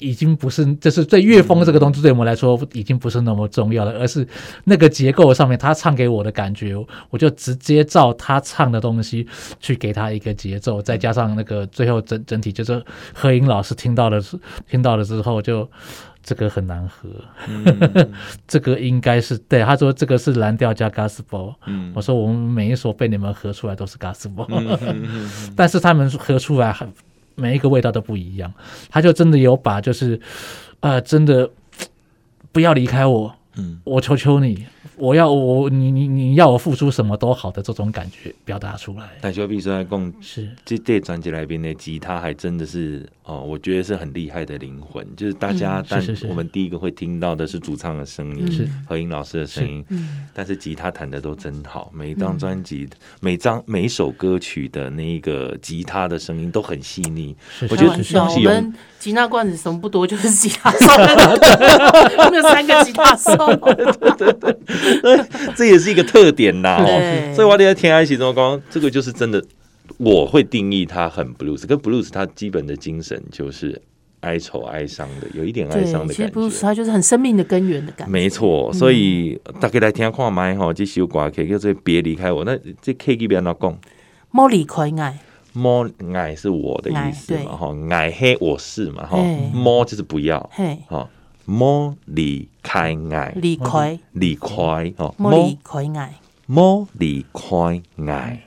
[0.01, 4.27] 已经不是，就是对乐风这个东西，对我们来说已经不是那么重要了，而是
[4.65, 6.75] 那个结构上面，他唱给我的感觉，
[7.09, 9.27] 我就直接照他唱的东西
[9.59, 12.83] 去给他一个节奏，再加上那个最后整整体，就是
[13.13, 14.19] 何音老师听到了，
[14.67, 15.69] 听到了之后就
[16.23, 17.09] 这个很难合，
[17.47, 18.11] 嗯、
[18.47, 26.91] 这个应该是对他说这个是蓝调加 Gospel，嗯，我说我们每一首被你们合出来都是 Gospel，嗯、 但是他们合出来很。
[27.41, 28.53] 每一个味道都不一样，
[28.89, 30.19] 他就真的有把，就是，
[30.79, 31.49] 呃，真的
[32.53, 34.65] 不要离开我，嗯，我求求你。
[35.01, 39.09] 我要我你你你要我付出什么都好的这种感觉表达出来。
[39.19, 45.03] 但就比如说来讲，是这这专辑来宾的吉他还真的是哦，我觉得是很厉害的灵魂。
[45.15, 49.83] 就是大家，但我们第一个会听到的是主唱的声音，是何英老师的声音。
[49.89, 51.91] 嗯，但是吉他弹的都真好。
[51.91, 52.87] 每一张专辑，
[53.21, 57.35] 每张每一首歌曲的那一个吉他的声音都很细腻。
[57.71, 60.85] 我觉得我们吉他罐子什么不多，就是吉他手，
[62.23, 63.31] 我们有三个吉他手。
[65.55, 69.43] 这也是一个特点呐， 哦所以我在听爱情中光，这个就是真的，
[69.97, 73.81] 我会定义它很 blues，跟 blues 它基本的精神就是
[74.21, 76.15] 哀愁、哀伤的，有一点哀伤的感觉。
[76.15, 78.11] 其实 blues 它就是很生命的根源的感觉。
[78.11, 82.43] 没错，所以大家来听看麦哈，这首歌可以叫做别离开我。
[82.45, 83.77] 那这 K 这边哪讲？
[84.29, 85.19] 莫离开爱，
[85.53, 87.51] 莫爱是我的意思嘛？
[87.57, 89.05] 哈，爱黑我是嘛？
[89.05, 89.17] 哈，
[89.53, 90.39] 莫就是不要，
[90.87, 91.09] 哈。
[91.51, 94.47] 莫离开爱，离开离开
[94.95, 98.45] 哦，莫离开爱，莫离开爱。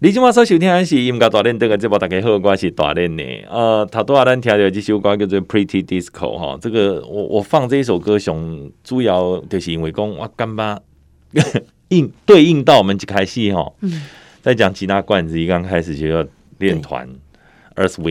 [0.00, 3.24] 你今晚所收听的是音乐大练，这个节目大家好，我是大练的。
[3.48, 10.82] 呃，头拄仔咱听到这首歌叫做《Pretty Disco》哈，这个我我放这一首歌，上主要就是因为讲我感觉
[11.88, 14.02] 应对应到我们一开始哈，嗯，
[14.42, 16.22] 在讲吉他罐子一刚开始就要
[16.58, 17.08] 练团。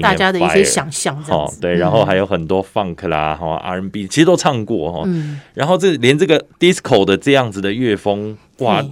[0.02, 5.10] 大家的一些想象，哦，对，然后还有很多 funk 啦，哈，R&B，其实都唱过哈，
[5.56, 8.86] 然后这连这个 disco 的这样子的乐风，哇，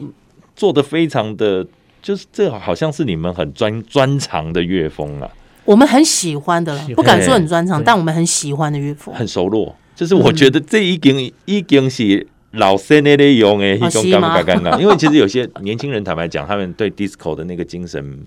[0.56, 1.64] 做的非常的，
[2.02, 5.30] 就是这好像是你们很专专长的乐风啊，
[5.64, 18.26] 我们很喜欢的，不敢说很专长，但我们很喜欢的乐风，很熟络，就是我觉得这已经已经是老生那类用诶，一种尴尬尴尬，因为其实有些年轻人坦白讲，他们对 disco 的那个精神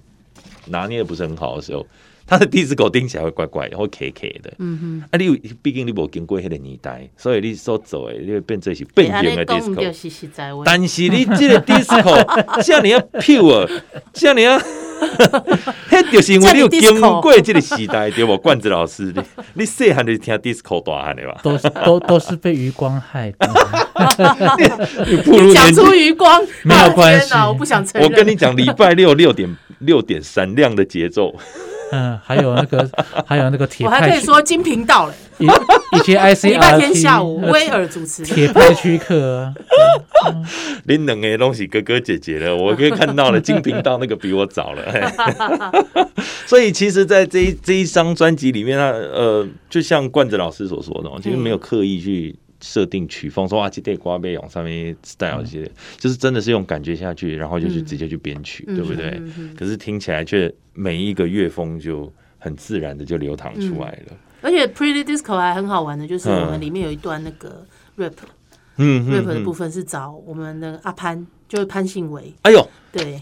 [0.68, 1.84] 拿捏的不是很好的时候。
[2.26, 4.52] 他的 disco 听起来会怪怪的，会 K K 的。
[4.58, 10.62] 嗯哼，啊，你毕竟你无经过迄个年代，所以你所做的你会变成是变形的 disco。
[10.64, 13.70] 但是你这个 disco 像你要 pure，
[14.12, 14.58] 像你要，
[15.88, 18.36] 迄就是因为你有经过这个时代，对不？
[18.36, 19.22] 罐子老师，你
[19.62, 21.40] 你细汉就听 disco 大汉的吧？
[21.44, 23.48] 都都都是被余光害的。
[25.06, 28.10] 你讲出余光没有关系，我不想承认。
[28.10, 31.32] 我跟你讲，礼拜六六点六点闪亮的节奏。
[31.92, 32.88] 嗯，还有那个，
[33.26, 35.14] 还有那个铁，我还可以说金频道嘞。
[35.38, 39.52] 以以前 I C R 礼拜天下午威尔主持铁拍区客。
[40.86, 44.82] 恁两个东西哥哥姐姐了，我可以看到了金频道那个比我早了。
[46.46, 52.34] 所以其实，在这一这一张专辑里面，他呃，就像冠子老师所说的，其实没有刻意去。
[52.60, 59.10] 设定曲风，说啊，这对瓜被往上面 style 一些，嗯、就是真的是用感觉下去，然后就去直接去编曲，嗯、对不对？
[59.18, 64.06] 嗯嗯、可是听起来却每一个乐风就很自然的就流淌出来了。
[64.10, 67.66] 嗯、而且 Pretty Disco 还很好玩的，就是我们里面有一段那个
[67.96, 68.14] rap，
[68.78, 72.32] 嗯，rap 的部分是找我们的阿潘，就是潘信维。
[72.42, 73.20] 哎呦，对，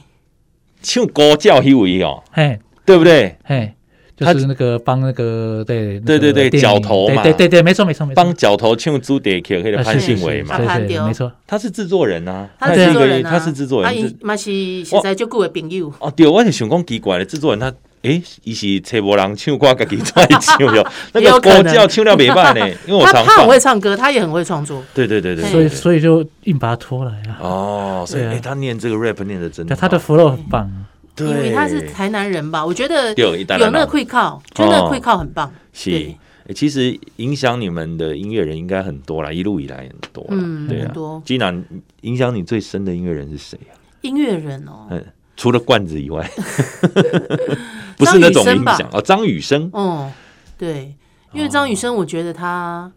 [0.81, 3.37] 唱歌叫迄位哦，嘿，对不对？
[3.45, 3.74] 嘿。
[4.17, 15.93] 就是那个帮那个对对对对角头嘛，对对对，没错没错没错，帮角头唱朱蝶曲，可以潘信伟嘛，对对没错，他是制作人呐，他是制作人，他是制作人，他是实在就够的朋友。
[15.99, 17.73] 哦，对，我是想讲奇怪的制作人，他
[18.03, 20.61] 诶，伊是找无人唱歌，家己出来唱？
[20.77, 27.39] 哟， 那个歌叫唱了没办呢， 因为我常他很会唱歌，他也很会创作，对对对对，所以所以就硬把他拖来啊。
[27.41, 30.71] 哦，所以诶，他念这个 rap 念的真的，他的 flow 很棒。
[31.19, 35.53] 因为他是台南人吧，我觉得有那个会靠，就那个会靠很棒。
[35.73, 36.13] 是，
[36.55, 40.27] 其实影响你们的音乐人应该很多啦，一路以来很多。
[40.31, 40.93] 嗯，对啊。
[41.25, 41.65] 基南
[42.01, 43.73] 影响你最深的音乐人是谁啊？
[44.01, 45.05] 音乐人哦，嗯，
[45.37, 46.29] 除了罐子以外，
[47.97, 49.01] 不是那种影响哦。
[49.01, 50.11] 张雨生，哦，
[50.59, 50.95] 对，
[51.33, 52.93] 因为张雨生，我觉得他，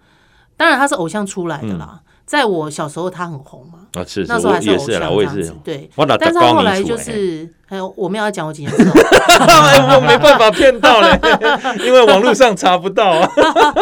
[0.57, 2.01] 当然他是偶像出来的啦。
[2.27, 8.91] 在我小时候他很红嘛，啊是，那时候还是也是啦，我也是，对，但是他后来就是，还有我们要讲我几年之后，
[9.95, 11.17] 我没办法骗到嘞，
[11.87, 13.31] 因为网络上查不到啊，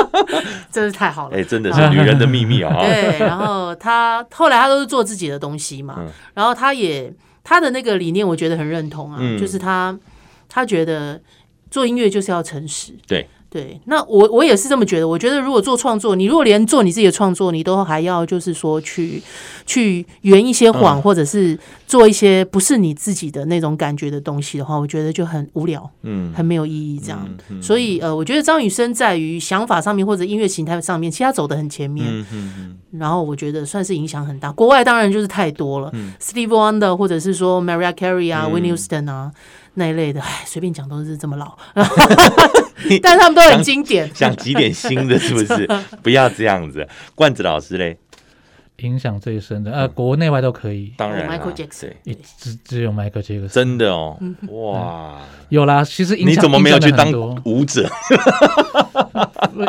[0.72, 2.72] 真是太好了，哎，真的是女人的秘密啊。
[2.82, 6.00] 对，然后他后来他都是做自己的东西嘛，
[6.36, 7.12] 然后他也
[7.44, 9.98] 他的那个理念我觉得很认同啊，就是他
[10.48, 11.20] 他觉得
[11.72, 13.28] 做音乐就是要诚实，对。
[13.56, 15.08] 对，那我我也是这么觉得。
[15.08, 19.24] 我觉得如果做创作，你如果连做你自己的创作，你都还要就是说去
[19.66, 27.26] 去圆一些谎，嗯、或者是做一些不是你自己的那种感觉的东西的话，我觉得就很无聊，嗯，很没有意义这样。
[27.26, 32.06] 嗯嗯、所以呃，我觉得张雨生在于想法上面或者音乐形态上面，其实他走的很前面。
[32.10, 34.52] 嗯嗯嗯、然后我觉得算是影响很大。
[34.52, 39.32] 国外当然就是太多了、嗯、，Steve Wonder 或者是说 Mariah Carey 啊、Whitney Houston 啊。
[39.76, 41.56] 那一类的，哎，随便讲都是这么老，
[43.02, 44.10] 但是他们都很经典。
[44.14, 45.70] 想几点新的，是不是？
[46.02, 46.88] 不要这样子。
[47.14, 47.98] 罐子老师嘞，
[48.78, 50.94] 影响最深的，呃，国内外都可以。
[50.98, 51.94] 当然，Michael Jackson，
[52.38, 54.18] 只只有 Michael Jackson，真的哦，
[54.50, 55.84] 哇，有啦。
[55.84, 57.12] 其实你怎么没有去当
[57.44, 57.90] 舞者？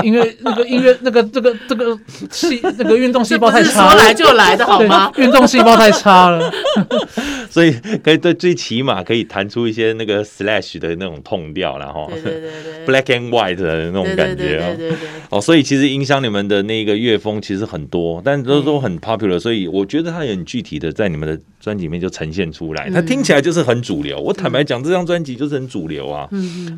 [0.03, 1.99] 因为那个音乐，那个这个这个
[2.31, 5.13] 细那个运动细胞太差，说来就来的好吗？
[5.17, 6.53] 运动细胞太差了。
[7.49, 7.73] 所以
[8.03, 12.11] 可以对最起码可以弹出一些那个 Slash 的那种痛调，然后
[12.87, 14.97] Black and White 的那种感觉哦。
[15.31, 19.39] 哦，所以其实影响你们的那个乐风其实很多，但都都很 popular。
[19.39, 24.21] 所以我觉得它也很具体的在你们的专辑里面就呈现出来，它听起来就是很主流。
[24.21, 26.29] 我坦白讲，这张专辑就是很主流啊。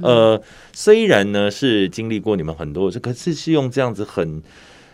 [0.03, 0.41] 呃，
[0.73, 4.43] 虽然呢是经历过你们很多，可是是用这样子很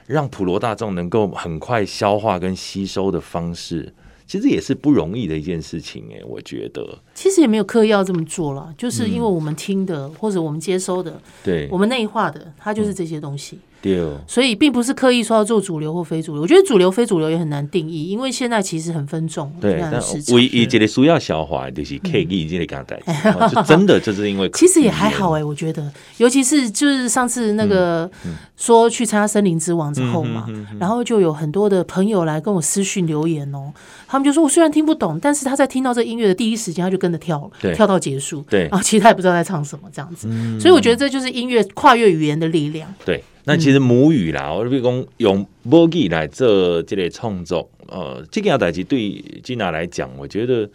[0.06, 3.92] 让普罗大众能够很快消化跟吸收的方式。
[4.26, 6.98] 其实也是不容易的一件事情哎，我觉得。
[7.14, 13.56] 其实也没有刻意要这么做了，就是因为我们听的、嗯、或者我们接收的，对，我们内化的，它就是这些东西。
[13.56, 16.40] 嗯对，所以并不是刻意说要做主流或非主流。
[16.40, 19.52] 我觉得主流非主流也很难定义，因为现在其实很分众。
[19.60, 19.92] 对，但
[20.34, 28.10] 唯一这个需要消化就是刻意这个刚才，就真的就是因为 其实也还好哎，我觉得，尤其是就是上次那个
[28.56, 30.46] 说去参加森林之王之后嘛，
[30.80, 33.70] 然后就有很多的朋友来跟我私讯留言哦，
[34.08, 40.26] 他们就说我虽然听不懂，但是他在听到这音乐的第一时间他就跟着跳了，跳到结束，对，然后其实他也不知道在唱什么这样子，
[40.58, 43.22] 所以我觉得这就是音乐跨越语言的力量，对。
[43.46, 50.68] 那其实母语啦，我比如讲用母语来做这类创作，呃，这个代志对吉娜来讲，我觉得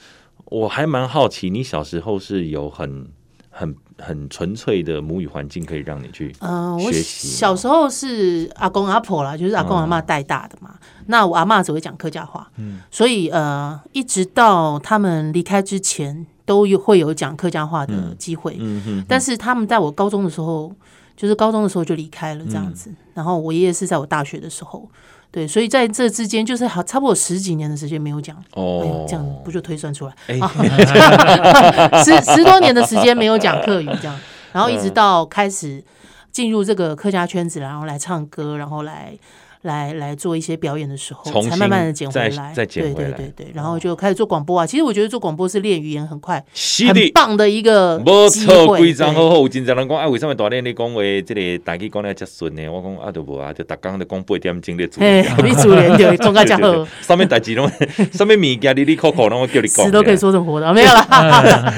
[0.45, 3.07] 我还蛮好奇，你小时候是有很
[3.49, 10.69] 很很纯粹的母语环境可以让你去嗯，我小时候是阿公阿婆啦，就是阿公阿妈带大的嘛。
[10.73, 18.57] 嗯、那我阿妈只会讲客家话，嗯，所以呃，一直到他们离开之前，都有会有讲客家话的机会。
[18.59, 20.71] 嗯嗯，嗯，但是他们在我高中的时候。
[21.19, 24.89] 就是高中的时候就离开了这样子，嗯、然后我爷爷是在我大学的时候，
[25.29, 30.39] 对，所以在这之间就是好差不多十几年的时间没有讲哦、哎，这样不就推算出来，哎、
[32.01, 34.17] 十十多年的时间没有讲客语这样，
[34.53, 35.83] 然后一直到开始
[36.31, 39.17] 进入这个客家圈子，然后来唱歌，然后来。
[39.63, 44.65] 来来做一些表演的时候，才慢慢的捡回来，再捡回来，对对对对，然后就开始做广播啊。
[44.65, 46.43] 其实我觉得做广播是练语言很快，
[46.87, 47.99] 很棒的一个
[48.31, 48.53] 机会。
[48.53, 49.35] 没错，规章好好。
[49.35, 52.67] 有真侪人讲，啊，为什么大连你讲话，这个大家讲得这顺呢？
[52.69, 55.01] 我讲啊，都无啊，就逐工就讲八点钟的主。
[55.01, 56.87] 嘿，你主连就 讲个这好。
[57.01, 57.69] 上面代志拢，
[58.13, 59.85] 上面物件，哩哩抠抠，拢我叫你讲。
[59.85, 61.73] 词都可以说成活的，没有啦。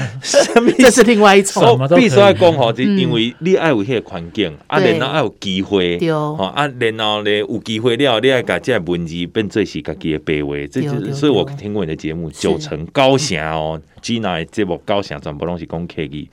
[0.78, 1.78] 这是另外一种。
[1.96, 8.42] 必须要讲吼，就因为你爱有迄个环境，啊，然后爱有机会，吼，啊，然后咧有机会了，你爱。
[8.42, 16.28] 把这文字变做是家己的卑微，这就是所以我听过你的节目，九成高翔哦，Gina 这部高翔全部拢是讲客语，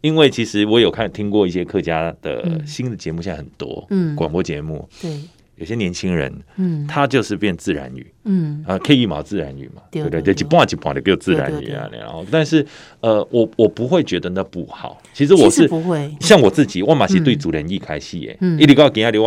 [0.00, 5.16] 因为其实我有看听过一些客家的新的节目，现在很多，嗯，广播节目，对。
[5.56, 12.66] 有些年轻人，嗯，他就是变自然语，嗯啊，可以嘛，自然语嘛，对对对，一半一半的叫自然语啊，然后，但是，
[13.00, 19.22] 呃，我我不会觉得那不好，其实我是不会，像我自己，我嘛是对主人一开戏诶，嗯，一直到今下流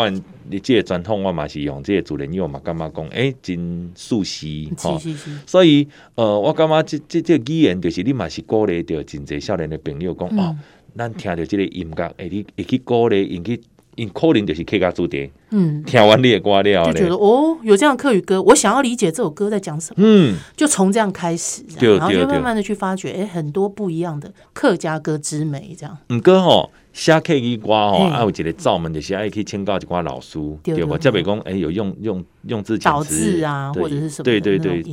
[0.49, 4.99] 你这个传统我嘛是用这个主人意，我嘛干嘛讲，诶，真熟悉，哈，
[5.45, 10.56] 所以，呃，我感觉这这这语言就是你嘛是鼓励着真侪少年的朋友讲，哦，
[10.97, 13.62] 咱听着这个音乐，诶，你会去鼓励，引去。
[13.95, 25.95] 因可能就是客家主题，嗯，听完你的歌了，就觉得哦，有这样客语歌，我想要理解这首歌在讲什么，嗯，就从这样开始，然后就慢慢的去发掘，哎，很多不一样的客家歌之美，这样。
[26.10, 30.95] 嗯，歌吼写客语歌吼，还有一个罩门就是爱去请教一寡老师，对吧？
[30.97, 34.23] 再比如讲，哎，有用用用字遣词啊，或者是什么？
[34.23, 34.84] 对对对，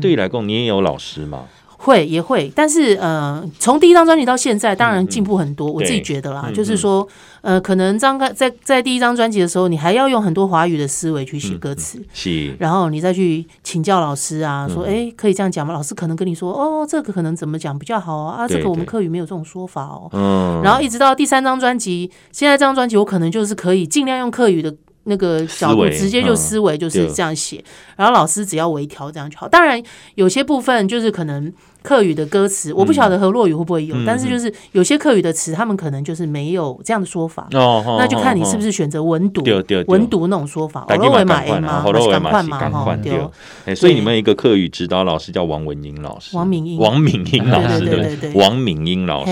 [0.00, 1.46] 对你来讲，你也有老师吗？
[1.82, 5.70] 会也会，但是呃，从第一张专辑到现在，当然进步很多。
[5.70, 7.08] 嗯、我自己觉得啦，对就是说，
[7.40, 15.72] 呃，可能张开在在第一张专辑的时候，你还要用很多华语的思维去写歌词，嗯、是，然后你再去请教老师啊，说，哎、嗯，可以这样讲吗？
[15.72, 18.44] 老师可能跟你说，哦，这个可能怎么讲比较好啊？
[18.44, 20.10] 啊，这个我们课语没有这种说法哦。
[20.12, 24.76] 嗯，然后一直到第三张专辑，现在这张专辑我可能就是可以尽量用课语的。
[25.04, 27.64] 那个角度直接就思维就是这样写，
[27.96, 29.48] 然后老师只要微调这样就好。
[29.48, 29.82] 当然
[30.14, 31.50] 有些部分就是可能。
[31.82, 39.42] 客语的歌词，我不晓得河洛语会不会有，但是就是有些客语的词，他们可能就是没有这样的说法，哦那就看你是不是选择文读，
[39.86, 40.86] 文读那种说法。
[40.88, 43.74] 河洛语嘛，A 嘛，河洛语嘛，赶快对。
[43.74, 49.30] 所以你们一个客语指导老师叫王文英老师，王敏英，王敏英老师，对对对，王敏英老师。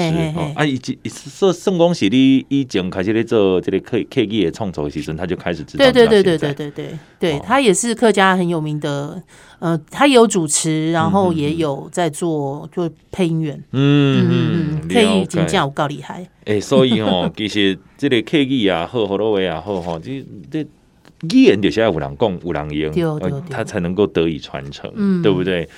[0.54, 5.84] 啊，以及说圣光是你以前开始在做这个客客语的创作时阵，他就开始知道。
[5.84, 9.22] 对对对对对对对，对他也是客家很有名的。
[9.60, 12.28] 呃，他也有主持，然后也有在做，
[12.72, 13.56] 就配音员。
[13.72, 16.26] 嗯嗯嗯，配音真正有够厉害。
[16.44, 20.66] 哎，所以哦， 其实这个客语也好，好多话也好，哈，这这
[21.34, 24.90] 语言就是要有人讲，有人用，他才能够得以传承，
[25.22, 25.68] 对不对？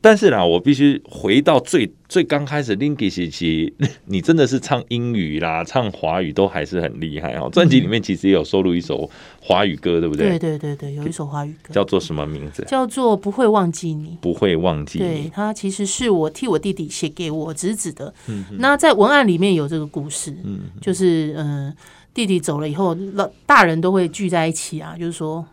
[0.00, 3.72] 但是啦，我必须回到最最刚开始，Linky 时期，
[4.06, 7.48] 你真的是唱英语啦，唱华语都还是很厉害哦。
[7.52, 9.08] 专辑里面其实也有收录一首
[9.40, 10.38] 华语歌，对不对？
[10.38, 12.64] 对对对对，有一首华语歌，叫做什么名字？
[12.68, 15.04] 叫做不会忘记你，不会忘记你。
[15.04, 18.12] 对，它其实是我替我弟弟写给我侄子的。
[18.28, 21.74] 嗯，那在文案里面有这个故事，嗯，就是嗯，
[22.12, 25.44] 弟弟走了以后，老大人都会聚在一起啊，就是说。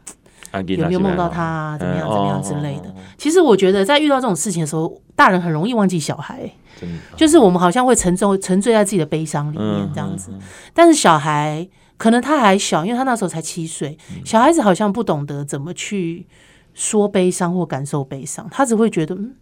[0.61, 1.77] 有没有梦到他啊？
[1.77, 2.07] 怎么样？
[2.09, 2.93] 怎么样之类的？
[3.17, 6.49] 其实我觉得，在遇到这种事情的时候，大人很容易忘记小孩。
[7.15, 10.29] 就是我们好像会沉重、沉醉在自己的悲伤里面这样子。
[10.75, 13.97] 但是小孩可能他还小，因为他那时候才七岁。
[14.23, 16.27] 小孩子好像不懂得怎么去
[16.75, 19.33] 说悲伤或感受悲伤，他只会觉得嗯，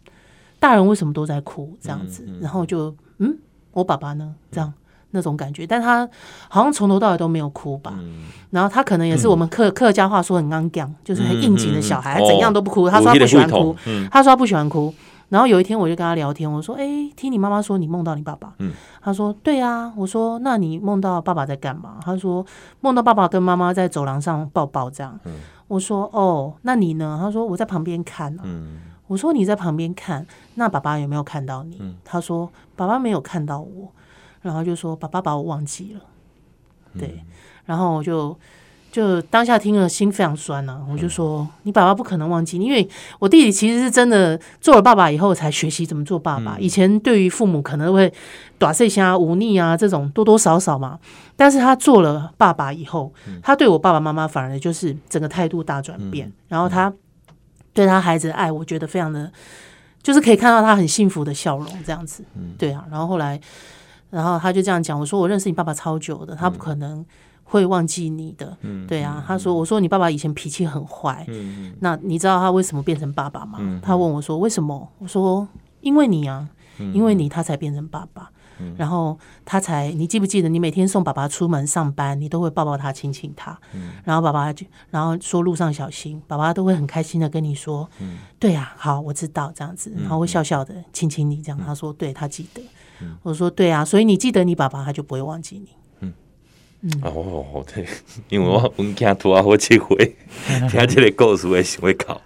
[0.62, 2.26] 大人为什么都在哭这样子？
[2.40, 3.38] 然后就嗯，
[3.74, 4.34] 我爸爸呢？
[4.50, 4.74] 这样。
[5.16, 6.08] 那种感觉，但他
[6.48, 7.94] 好像从头到尾都没有哭吧。
[7.98, 12.84] 嗯、然后他可能也是我们客、嗯、客家话说很刚强，就是很应景的小孩，嗯、怎样都不哭。
[12.84, 14.94] 哦、他说他不喜欢哭，嗯、他说他不喜欢哭。
[15.30, 18.54] 然后有一天我就跟他聊天，我说：“哎、欸，听你妈妈说你梦到你爸爸。
[18.60, 22.46] 嗯”他说：“对啊。”我说：“那你梦到爸爸在干嘛？”他说
[22.82, 25.20] ：“梦到爸爸跟妈妈在走廊上抱抱这样。
[25.26, 25.34] 嗯”
[25.68, 28.42] 我说：“哦，那你呢？”他说：“我在旁边看、啊。
[28.44, 32.48] 嗯”我说：“你在旁边看，那爸爸有没有看到你？”嗯、他说
[32.78, 33.92] ：“爸爸没有看到我。”
[34.46, 36.02] 然后就说：“爸爸把我忘记了。”
[36.98, 37.22] 对，
[37.66, 38.38] 然后我就
[38.90, 40.88] 就当下听了心非常酸呐、啊。
[40.90, 42.88] 我就说：“你爸爸不可能忘记你，因为
[43.20, 46.58] 我弟弟其实是真的做了爸爸以后才学习怎么做爸爸。
[46.58, 48.14] 以前对于父母可能会
[48.58, 50.98] 短碎心啊、忤逆啊这种多多少少嘛。
[51.36, 53.12] 但是他做了爸爸以后，
[53.44, 56.32] 他对我爸爸妈妈反而就是整个态度大转变。
[56.48, 56.94] 然后他
[57.74, 59.30] 对他孩子的爱，我觉得非常的，
[60.02, 62.24] 就是可以看到他很幸福的笑容这样子。
[62.58, 63.38] 对啊，然后后来。”
[64.16, 67.06] 然后他就这样讲，我说我认识你爸爸超久的，他不可能
[67.44, 69.22] 会忘记你的，嗯、对啊。
[69.28, 73.58] 他说，我说你爸爸以前脾气很坏，嗯、那你知道他为什么变成爸爸吗？
[73.60, 74.90] 嗯、他问我说为什么？
[75.00, 75.46] 我说
[75.82, 76.48] 因为你啊，
[76.94, 92.62] 因为你他才变成爸爸，嗯、然后他才，你记不记得你每天送爸爸出门上班，你都会抱抱他，亲亲他，嗯、然后爸爸就然后说路上小心，爸爸都会很开心的跟你说，嗯、对呀、啊，好，我知道这样子，然后会笑笑的亲亲你，这样他说对他记得。
[93.24, 95.70] 我说对啊，所以你记得你爸爸，他就不会忘记你。
[96.02, 96.14] 嗯
[96.82, 97.88] 嗯哦对，
[98.30, 99.96] 因为我文件拖啊好几回，
[100.70, 102.22] 听这个故事会想会考。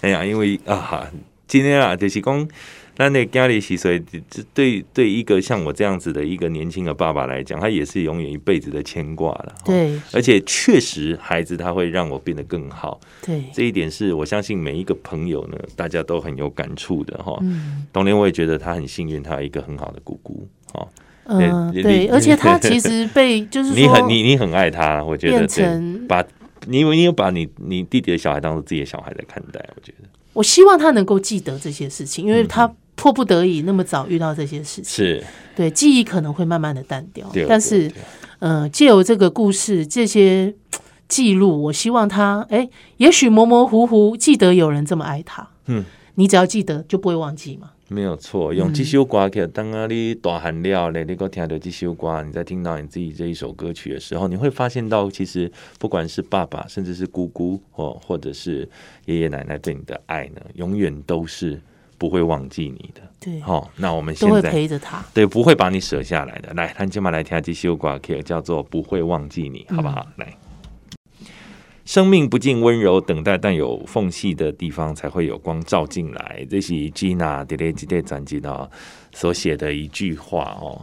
[0.00, 1.08] 哎呀，因为啊，
[1.46, 2.48] 今天啊就是讲，
[3.00, 3.98] 咱的家里是说，
[4.28, 9.54] 这对对一个像我这样子的一个年轻的爸爸来讲，他也是永远一辈子的牵挂了。
[9.64, 13.00] 对，而且确实孩子他会让我变得更好。
[13.24, 17.38] 对，这一点是我相信每一个朋友呢，大家都很有感触的哈。
[17.40, 20.46] 嗯，当年我也觉得他很幸运，他有一个很好的姑姑。
[20.74, 20.86] 哦，
[21.24, 25.46] 嗯，对，而且他其实被就是 你很你你很爱他，我觉得
[26.06, 26.22] 把
[26.66, 30.08] 你你有把你你弟弟的小孩当做自己的小孩在看待，我觉得。
[30.32, 35.24] 我希望他能够记得这些事情，因为他迫不得已那么早遇到这些事情，是。
[35.56, 37.90] 对记忆可能会慢慢的淡掉，但是，
[38.40, 40.54] 嗯，借由这个故事这些
[41.08, 45.82] 记录，我希望他哎，也许模模糊糊记得有人这么爱他，嗯，
[46.16, 47.70] 你只要记得就不会忘记嘛。
[47.88, 58.68] 没有错，用这首歌曲，当啊你大喊了嘞，你够听到这首歌，你在听到你自己这一首歌曲的时候，你会发现到，其实不管是爸爸，甚至是姑姑，或或者是
[59.06, 61.60] 爷爷奶奶对你的爱呢，永远都是
[62.00, 63.02] 不会忘记你的。
[63.20, 66.50] 对，好，那我们现在都会陪着他，对，不会把你舍下来的。
[66.54, 70.06] 来，他今晚来听这首歌曲，叫做《不会忘记你》，好不好？
[70.16, 70.36] 嗯、来。
[71.84, 76.46] 生命不尽温柔，等待但有缝隙的地方才会有光照进来。
[76.48, 78.66] 这是 Gina 迪雷吉列专辑啊
[79.12, 80.80] 所写的一句话哦，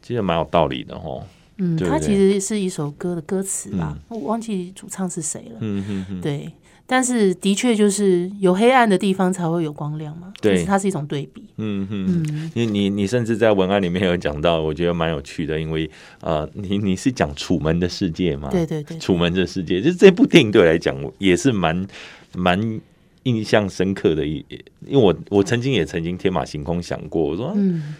[0.00, 1.22] 其实蛮有道理的哦。
[1.58, 5.58] 嗯，对对它其实是一首歌的歌词吧，嗯、我忘记主唱是谁了。
[5.60, 6.50] 嗯哼哼，对。
[6.86, 11.42] 但是的确就是有黑暗的地方才会有光亮嘛，对，就是它是一种对比。
[11.56, 18.50] 嗯嗯，你你你甚至在文案里面有讲到，我觉得蛮有趣的，因为呃，你你是讲《楚门的世界》嘛？
[18.50, 21.86] 对对对，对，楚门的世界，就是这部电影对我来讲也是蛮
[22.34, 22.80] 蛮
[23.22, 24.44] 印象深刻的一，
[24.86, 27.94] 因为我我曾经也曾经天马行空想过，我说嗯。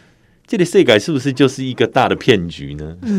[0.47, 2.97] 这里世改是不是就是一个大的骗局呢？
[3.03, 3.19] 嗯，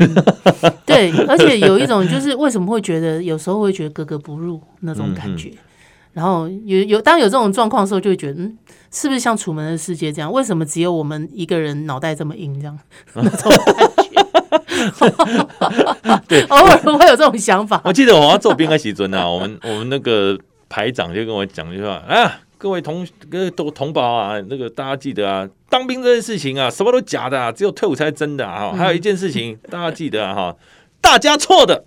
[0.86, 5.58] 对，而且有一种就是为什么会觉得有时候会觉得格格不入那种感觉，嗯、
[6.14, 8.58] 然后有有当有这种状况的时候，就会觉得嗯，
[8.92, 10.32] 是不是像《楚门的世界》这样？
[10.32, 12.54] 为什么只有我们一个人脑袋这么硬？
[12.60, 12.78] 这样
[13.16, 14.12] 那种感觉，
[16.28, 17.82] 对， 偶尔会有这种想法。
[17.84, 20.38] 我记得我要做兵的时阵啊，我们我们那个
[20.70, 22.42] 排长就跟我讲一句话啊。
[22.58, 28.72] 各位同各位同同胞啊，那个大家记得啊，当兵这件事情啊，什么都假的啊，只有退伍才是真的啊。
[28.74, 30.56] 还有一件事情， 大家记得啊，哈，
[31.02, 31.86] 大家错的。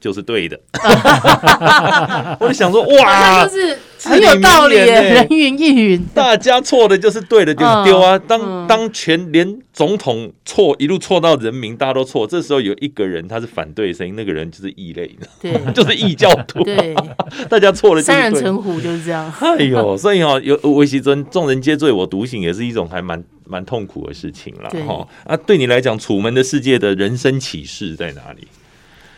[0.00, 0.58] 就是对的，
[2.40, 8.18] 我就想说，哇，就是很有道理，人云亦云，大家错的就是对的，丢丢啊！
[8.18, 16.94] 当当全连总统错一路错到人民，大家都错，这时候有一个人他是反对声音，那个人就是异类，对， 就是异教徒，对，
[17.50, 19.30] 大家错了，三人成虎就是这样。
[19.38, 25.06] 哎呦，所以哦，有维希尊，众人皆醉我独醒，也是一种还蛮蛮痛苦的事情了哈。
[25.24, 28.48] 啊，对你来讲，楚门的世界的人生启示在哪里？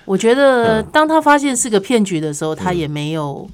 [0.05, 3.49] 我觉得，当他发现是个骗局的时候，他也没有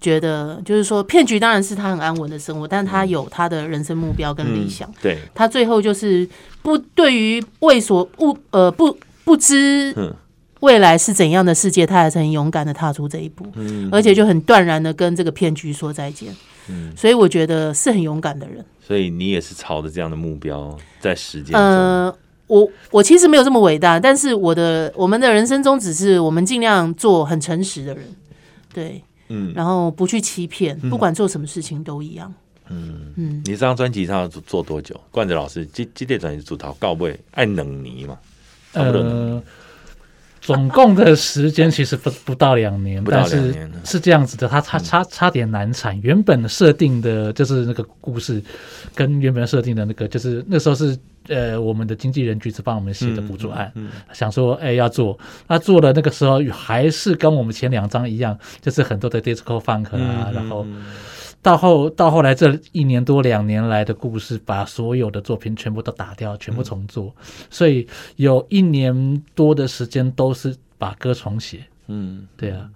[0.00, 4.90] 觉得，就是说骗局当然是他很安稳的生活，但他有他的人生目标跟理想。
[5.00, 6.28] 对，他最后就是
[6.60, 9.94] 不对于未所不呃不不知
[10.60, 13.46] 未来是怎样的世界，他还是很勇敢的踏出这一步，
[13.90, 16.34] 而且就很断然的跟这个骗局说再见。
[16.68, 18.64] 嗯所以我觉得是很勇敢的人。
[18.80, 21.58] 所以你也是朝着这样的目标在实践。
[21.58, 22.14] 呃。
[22.52, 28.04] 我我其实没有这么伟大，但是我的我们的人生中只是我们尽量做很诚实的人，
[28.74, 32.30] 对，嗯，然后不去欺骗，不管做什么事情都一样，
[32.68, 33.42] 嗯嗯。
[33.46, 34.94] 你这张专辑上要做多久？
[35.10, 38.18] 冠哲老师，这这点专辑主导告位爱冷泥嘛？
[38.74, 39.42] 呃，
[40.42, 45.98] 总共的时间其实不 不到两年，但是是这样子的，他差差差点难产。
[46.02, 48.42] 原本设定的就是那个故事，
[48.94, 50.94] 跟原本设定的那个就是那时候是。
[51.28, 55.18] 呃，我们的经纪人橘子帮我们写的补助案，嗯嗯嗯、想说，哎，要做，
[55.48, 60.66] 那做的那个时候还是跟我们前两张一样，就是很多的 disco funk 啊，嗯、然后
[61.40, 72.68] 到后到后来这一年多两年来的故事，把所有的作品全部都打掉，全部重做，嗯、所以有一年多的时间都是把歌重写，嗯，对啊。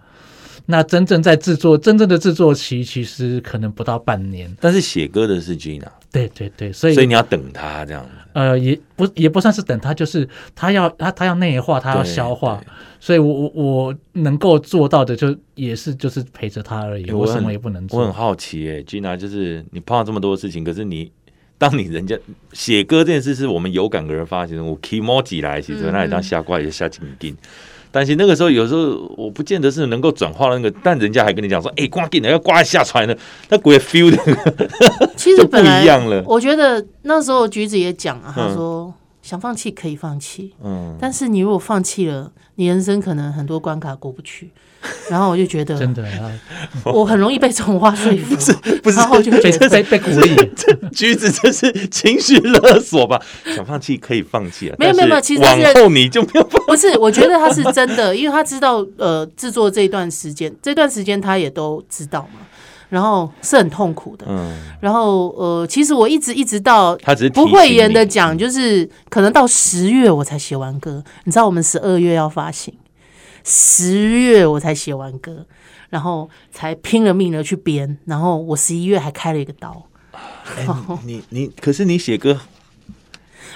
[0.69, 4.53] 那真正在制作，真正的制作期其实可能不到半年。
[4.61, 8.05] 但是写歌的是 Gina，对对对，所以所以你要等他这样。
[8.37, 12.63] 呃，也不也不算是等他，就是他要他他要内化，他要消化。
[13.01, 17.11] 所以我我我能够做到的，就也是就是陪着他而已。
[17.11, 17.99] 我什么也不能做。
[17.99, 21.11] 我很好奇，哎，Gina，就是你碰到这么多事情，可是你
[21.57, 22.15] 当你人家
[22.53, 27.35] 写歌这件事是我们有感而发，其实我 kimoji 来，其实那里当下怪也下紧紧。
[27.97, 33.17] 但是那个时候，有时候我不见得是能够转化那个，但人家还跟你讲说：“哎、欸，挂电了，要挂下船了。”
[33.49, 34.19] 那鬼 feel 的，
[35.17, 36.23] 其实不一样了。
[36.27, 38.95] 我觉得那时候橘子也讲啊，他说、嗯、
[39.27, 44.53] 想放弃可以放弃，嗯，但是你如果放弃了，你人生可能很多关卡过不去。
[45.11, 46.05] 然后我就觉得，真的，
[46.85, 48.53] 我很容易被这种话说服， 不是
[48.83, 50.37] 不是，然后就觉得被被鼓励。
[50.55, 53.21] 这橘子这是情绪勒索吧？
[53.47, 56.65] 想放弃可以放弃啊，没有没有没有，其实往后你就没有放。
[56.67, 62.46] 不是，我觉得他是真的，因为他知道呃制作这一段时间，这段时间他也都知道嘛，
[62.89, 64.27] 然后是很痛苦的。
[64.29, 71.03] 嗯，然后呃，其实我一直一直到他只是不讳言的讲，就是可能到十月我才写完歌。
[71.25, 72.73] 你知道我们十二月要发行。
[73.45, 75.47] 十月我才写完歌，
[75.89, 79.87] 然后才拼了命的去编，然后我十一月还开了一个刀。
[80.57, 80.67] 欸、
[81.05, 82.41] 你 你可是你写歌。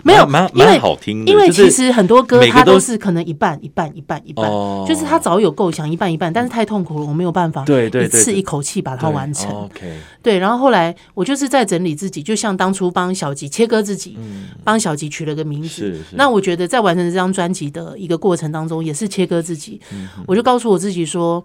[0.03, 1.31] 没有，蛮蛮好听的。
[1.31, 4.45] 因为其实很多歌它都是可能一半一半一半一半，
[4.87, 9.51] 就是他早有构想一半一半，但是太痛苦了，我没有办法一次一口气把它完成。
[9.51, 9.93] OK，
[10.23, 14.17] 对，然后后来我就是在整理自己，就像当初帮小吉切割自己，
[14.65, 15.99] 帮小吉取了个名字。
[16.13, 19.81] 那我觉得在完成这张专辑的一个过程当中，也是切割自己。
[20.27, 21.45] 我就告诉我自己说。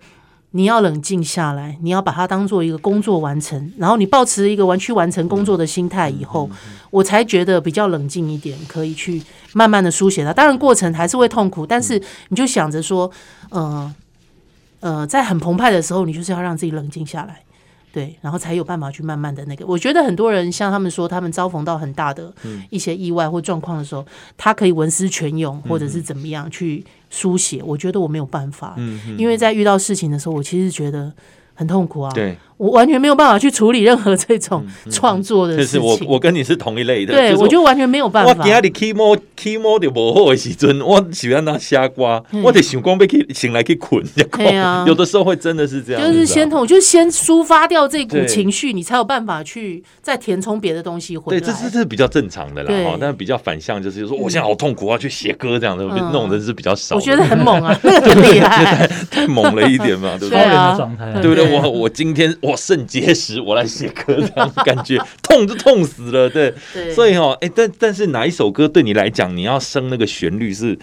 [0.55, 6.49] 你要冷静下来，你要把它当做一个工作完成，然后你保持一个完去完成工作的心态以后，
[6.89, 10.31] 我才觉得比较冷静一点，可以去慢慢的书写它。
[10.31, 13.11] 当然过程还是会痛苦，但是你就想着说，
[13.49, 13.93] 呃，
[14.79, 17.41] 呃，在很澎湃的时候，你就是要让自己冷静下来。
[17.95, 19.65] 对，然后才有办法去慢慢的那个。
[19.65, 22.29] 我觉得很多人像他们说，他们遭逢到很大的
[22.69, 27.61] 一些意外或状况的时候，嗯、他可以文思泉涌，或者是怎么样去书写。
[27.61, 28.75] 嗯、我觉得我没有办法，
[29.17, 31.09] 因为在遇到事情的时候，我其实觉得
[31.53, 32.11] 很痛苦啊。
[32.13, 32.37] 对。
[32.57, 35.81] 我完全没有办法去处理任何这种创作的事情。
[35.81, 37.13] 就是我，我跟你是同一类的。
[37.13, 38.29] 对，我就完全没有办法。
[38.29, 44.01] 我今日 keyboard keyboard 就无好的时阵，我喜欢当瞎瓜，我得想光被去醒来去捆。
[44.31, 46.01] 对啊，有的时候会真的是这样。
[46.01, 51.39] 就是先痛，就先抒发掉这股情绪，你才有办法去再填充别的东西回来。
[51.39, 52.71] 对，这是这是比较正常的啦。
[52.85, 55.83] 哈，但是比较反向就是说，我现在好痛苦，我要去写歌这样的，
[56.13, 56.95] 弄的是比较少。
[56.95, 61.21] 我觉得很猛啊， 那个很厉害，太猛了一点嘛，对不对？
[61.21, 61.59] 对不对？
[61.59, 63.41] 我我今天我肾结石。
[63.45, 70.77] 我来写歌，这样感觉痛就痛死了，对，对所以哈，哎、欸，但但是哪一首歌对你来讲，你要生那个旋律是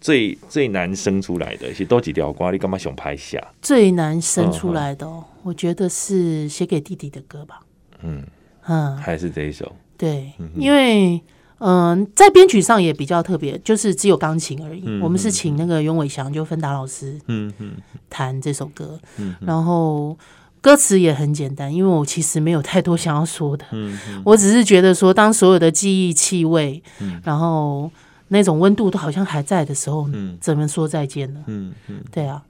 [0.00, 1.68] 最最难生出来的？
[1.68, 3.40] 其实都几条瓜，你干嘛想拍下？
[3.60, 7.60] 最难生出来的，哦，嗯、我觉得是写给弟弟的歌吧。
[8.02, 8.22] 嗯
[8.66, 9.72] 嗯，还是这一首。
[9.96, 11.20] 对，嗯、因为
[11.58, 14.82] 嗯、呃，在编曲上也比较特别，就是只有钢琴而已。
[14.86, 17.72] 嗯、我们是请那个袁伟祥，就芬达老师，嗯嗯，
[18.08, 20.16] 弹这首歌，嗯，然后。
[20.62, 27.90] 歌词也很简单，因为我其实没有太多想要说的，嗯嗯、我只是觉得说，当所有的记忆、气味，嗯、然后
[28.28, 31.40] 那种温度都好像还在的时候，嗯、怎么说再见呢？
[31.48, 32.40] 嗯嗯、对啊，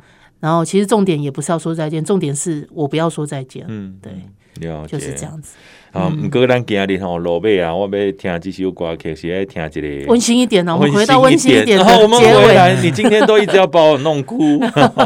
[0.41, 3.65] 然后其实重点也不是要说再见，重点是我不要说再见。
[3.67, 4.13] 嗯，对。
[4.61, 5.57] 了解，就是这样子。
[5.93, 10.75] 啊，不过咱今日吼落尾啊，我要听这首歌曲，是爱听一个温馨一点的。
[10.75, 14.59] 我们回到温馨一点，然后我们回来，你今天都一直要把我弄哭。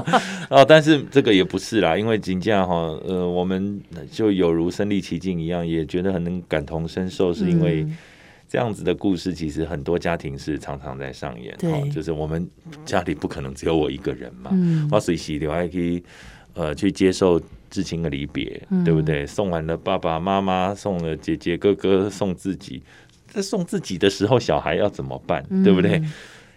[0.48, 3.80] 哦，但是这个也不是啦，因为金价哈，呃，我们
[4.12, 7.84] 就有如身临其境一样，也觉得很能感同身受，是因为
[8.48, 11.52] 这样子的故事，其实很多家庭是常常在上演。
[11.58, 12.48] 对，就是我们
[12.84, 14.50] 家里不可能只有我一个人嘛。
[14.52, 16.00] 嗯，我随时都还可以
[16.54, 17.42] 呃去接受。
[17.76, 19.26] 至亲的离别，嗯、对不对？
[19.26, 22.82] 送完了爸爸妈妈，送了姐姐哥哥，送自己，
[23.28, 25.44] 在送自己的时候，小孩要怎么办？
[25.50, 26.02] 嗯、对不对？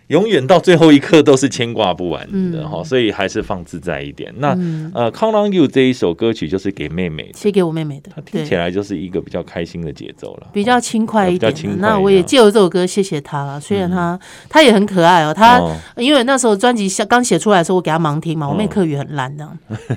[0.09, 4.33] 永远到最后一刻都是牵挂不完的哈，所以还是放自在一点。
[4.37, 4.49] 那
[4.93, 11.53] 呃，Count on You 这一首歌曲就是给妹妹，写给我妹妹的，它听起来就是一个比较开心的节奏了，比较轻快一点。
[11.77, 15.31] 那我也借由这首歌谢谢她了，虽然她她也很可爱哦。
[15.31, 15.61] 她
[15.95, 19.47] 因为那时候专辑刚写出来的时候，我给她盲听嘛，我妹课语很烂的，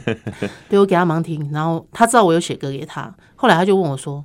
[0.68, 4.22] 对，我给她盲听，然后她知道我有写歌给她，后来她就问我说：“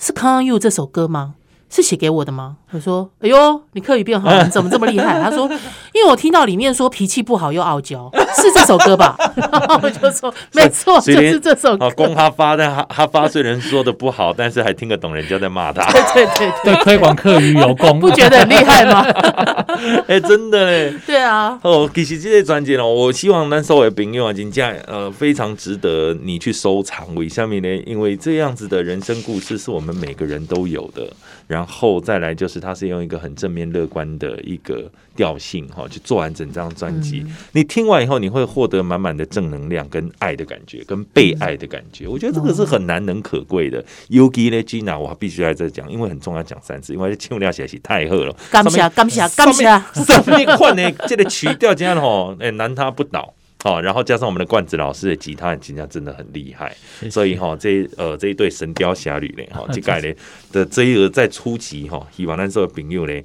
[0.00, 1.34] 是 Count on You 这首歌吗？”
[1.74, 2.54] 是写给我的吗？
[2.70, 5.48] 我说：“哎呦，你课语变好，你怎么这么厉害？”他说
[5.92, 9.16] ：“因为我听到里面说脾气不好又傲娇，是这首歌吧？”
[9.82, 15.82] 我就说：“没错，就是这首歌。”供他发，但他他发虽然说的不好，但是还听得懂人家在骂他。
[16.12, 16.26] 对对
[16.62, 19.02] 对对，推广课语有功， 不觉得很厉害吗？
[20.06, 20.94] 哎，真的嘞。
[21.04, 21.58] 对啊。
[21.62, 27.12] 哦，其实这些专辑呢，我希望咱所有朋友啊，真正呃非常值得你去收藏。
[27.16, 27.82] 为下面呢？
[27.84, 31.04] 因为这样子的人生故事是我们每个人都有的。
[31.46, 37.22] 然后再来就是，他是用一个很正面乐观的一个调性哈，去做完整张专辑。
[37.24, 42.06] 嗯、你听完以后，你会获得满满的正能量、跟爱的感觉、跟被爱的感觉。
[42.08, 43.84] 我觉得这个是很难能可贵的。
[44.08, 48.34] 尤其呢，Gina，我必须在这讲，因为很重要，讲三次，因为唱了起来是太好了。
[48.50, 49.64] 感谢感谢感谢！
[49.64, 53.34] 上面换的这个曲调这样吼，哎，难他不倒。
[53.64, 56.76] 好，然后加上我们的罐子老师的吉他，吉他真的很厉害，
[57.10, 60.14] 所以哈，这呃这一对神雕侠侣嘞，哈， 这盖嘞
[60.52, 63.24] 的这一个在初期哈，希望那时候朋友嘞，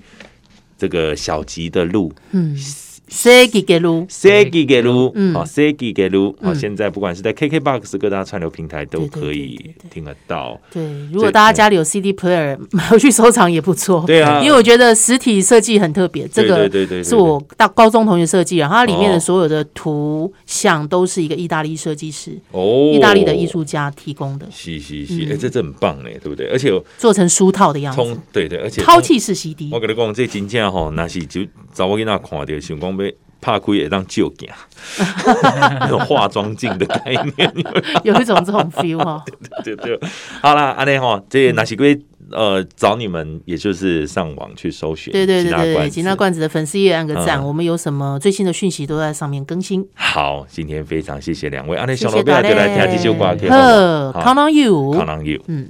[0.77, 2.57] 这个小吉的路，嗯。
[3.09, 6.53] 设计给路，设计给路，好，设计给路，好。
[6.53, 9.57] 现在不管是在 KKBOX 各大串流平台都可以
[9.89, 10.59] 听得到。
[10.71, 14.03] 对，如果大家家里有 CD player， 买回去收藏也不错。
[14.05, 16.27] 对啊，因为我觉得实体设计很特别。
[16.27, 16.69] 这个
[17.03, 24.45] 是我大高中同学设计，然后它里面的所有的图像都是一个意大利设计师哦，意大利的艺术家提供的。
[24.51, 26.47] 是是是，哎，这这很棒哎，对不对？
[26.47, 28.19] 而且做成书套的样子。
[28.33, 29.69] 对对，而且抛弃式 CD。
[29.71, 31.41] 我跟你讲，这真正吼，那是就
[31.73, 32.98] 找我给那看的，想讲。
[33.41, 34.49] 怕亏也当旧镜，
[35.79, 37.53] 那种化妆镜的概念，
[38.03, 39.23] 有一种这种 feel 哈。
[39.63, 40.09] 对对对，
[40.41, 41.97] 好啦，阿内哈，这哪些归
[42.31, 45.13] 呃找你们，也就是上网去搜寻。
[45.13, 46.39] 对对对对，吉娜罐子。
[46.41, 49.85] 的粉丝页按个赞，我们有什么最新的讯息都在上面更新。
[49.93, 53.25] 好，今天非常谢谢两位，阿内小罗贝就来听这首歌，
[54.13, 55.67] 好，Count on you，Count on you，嗯。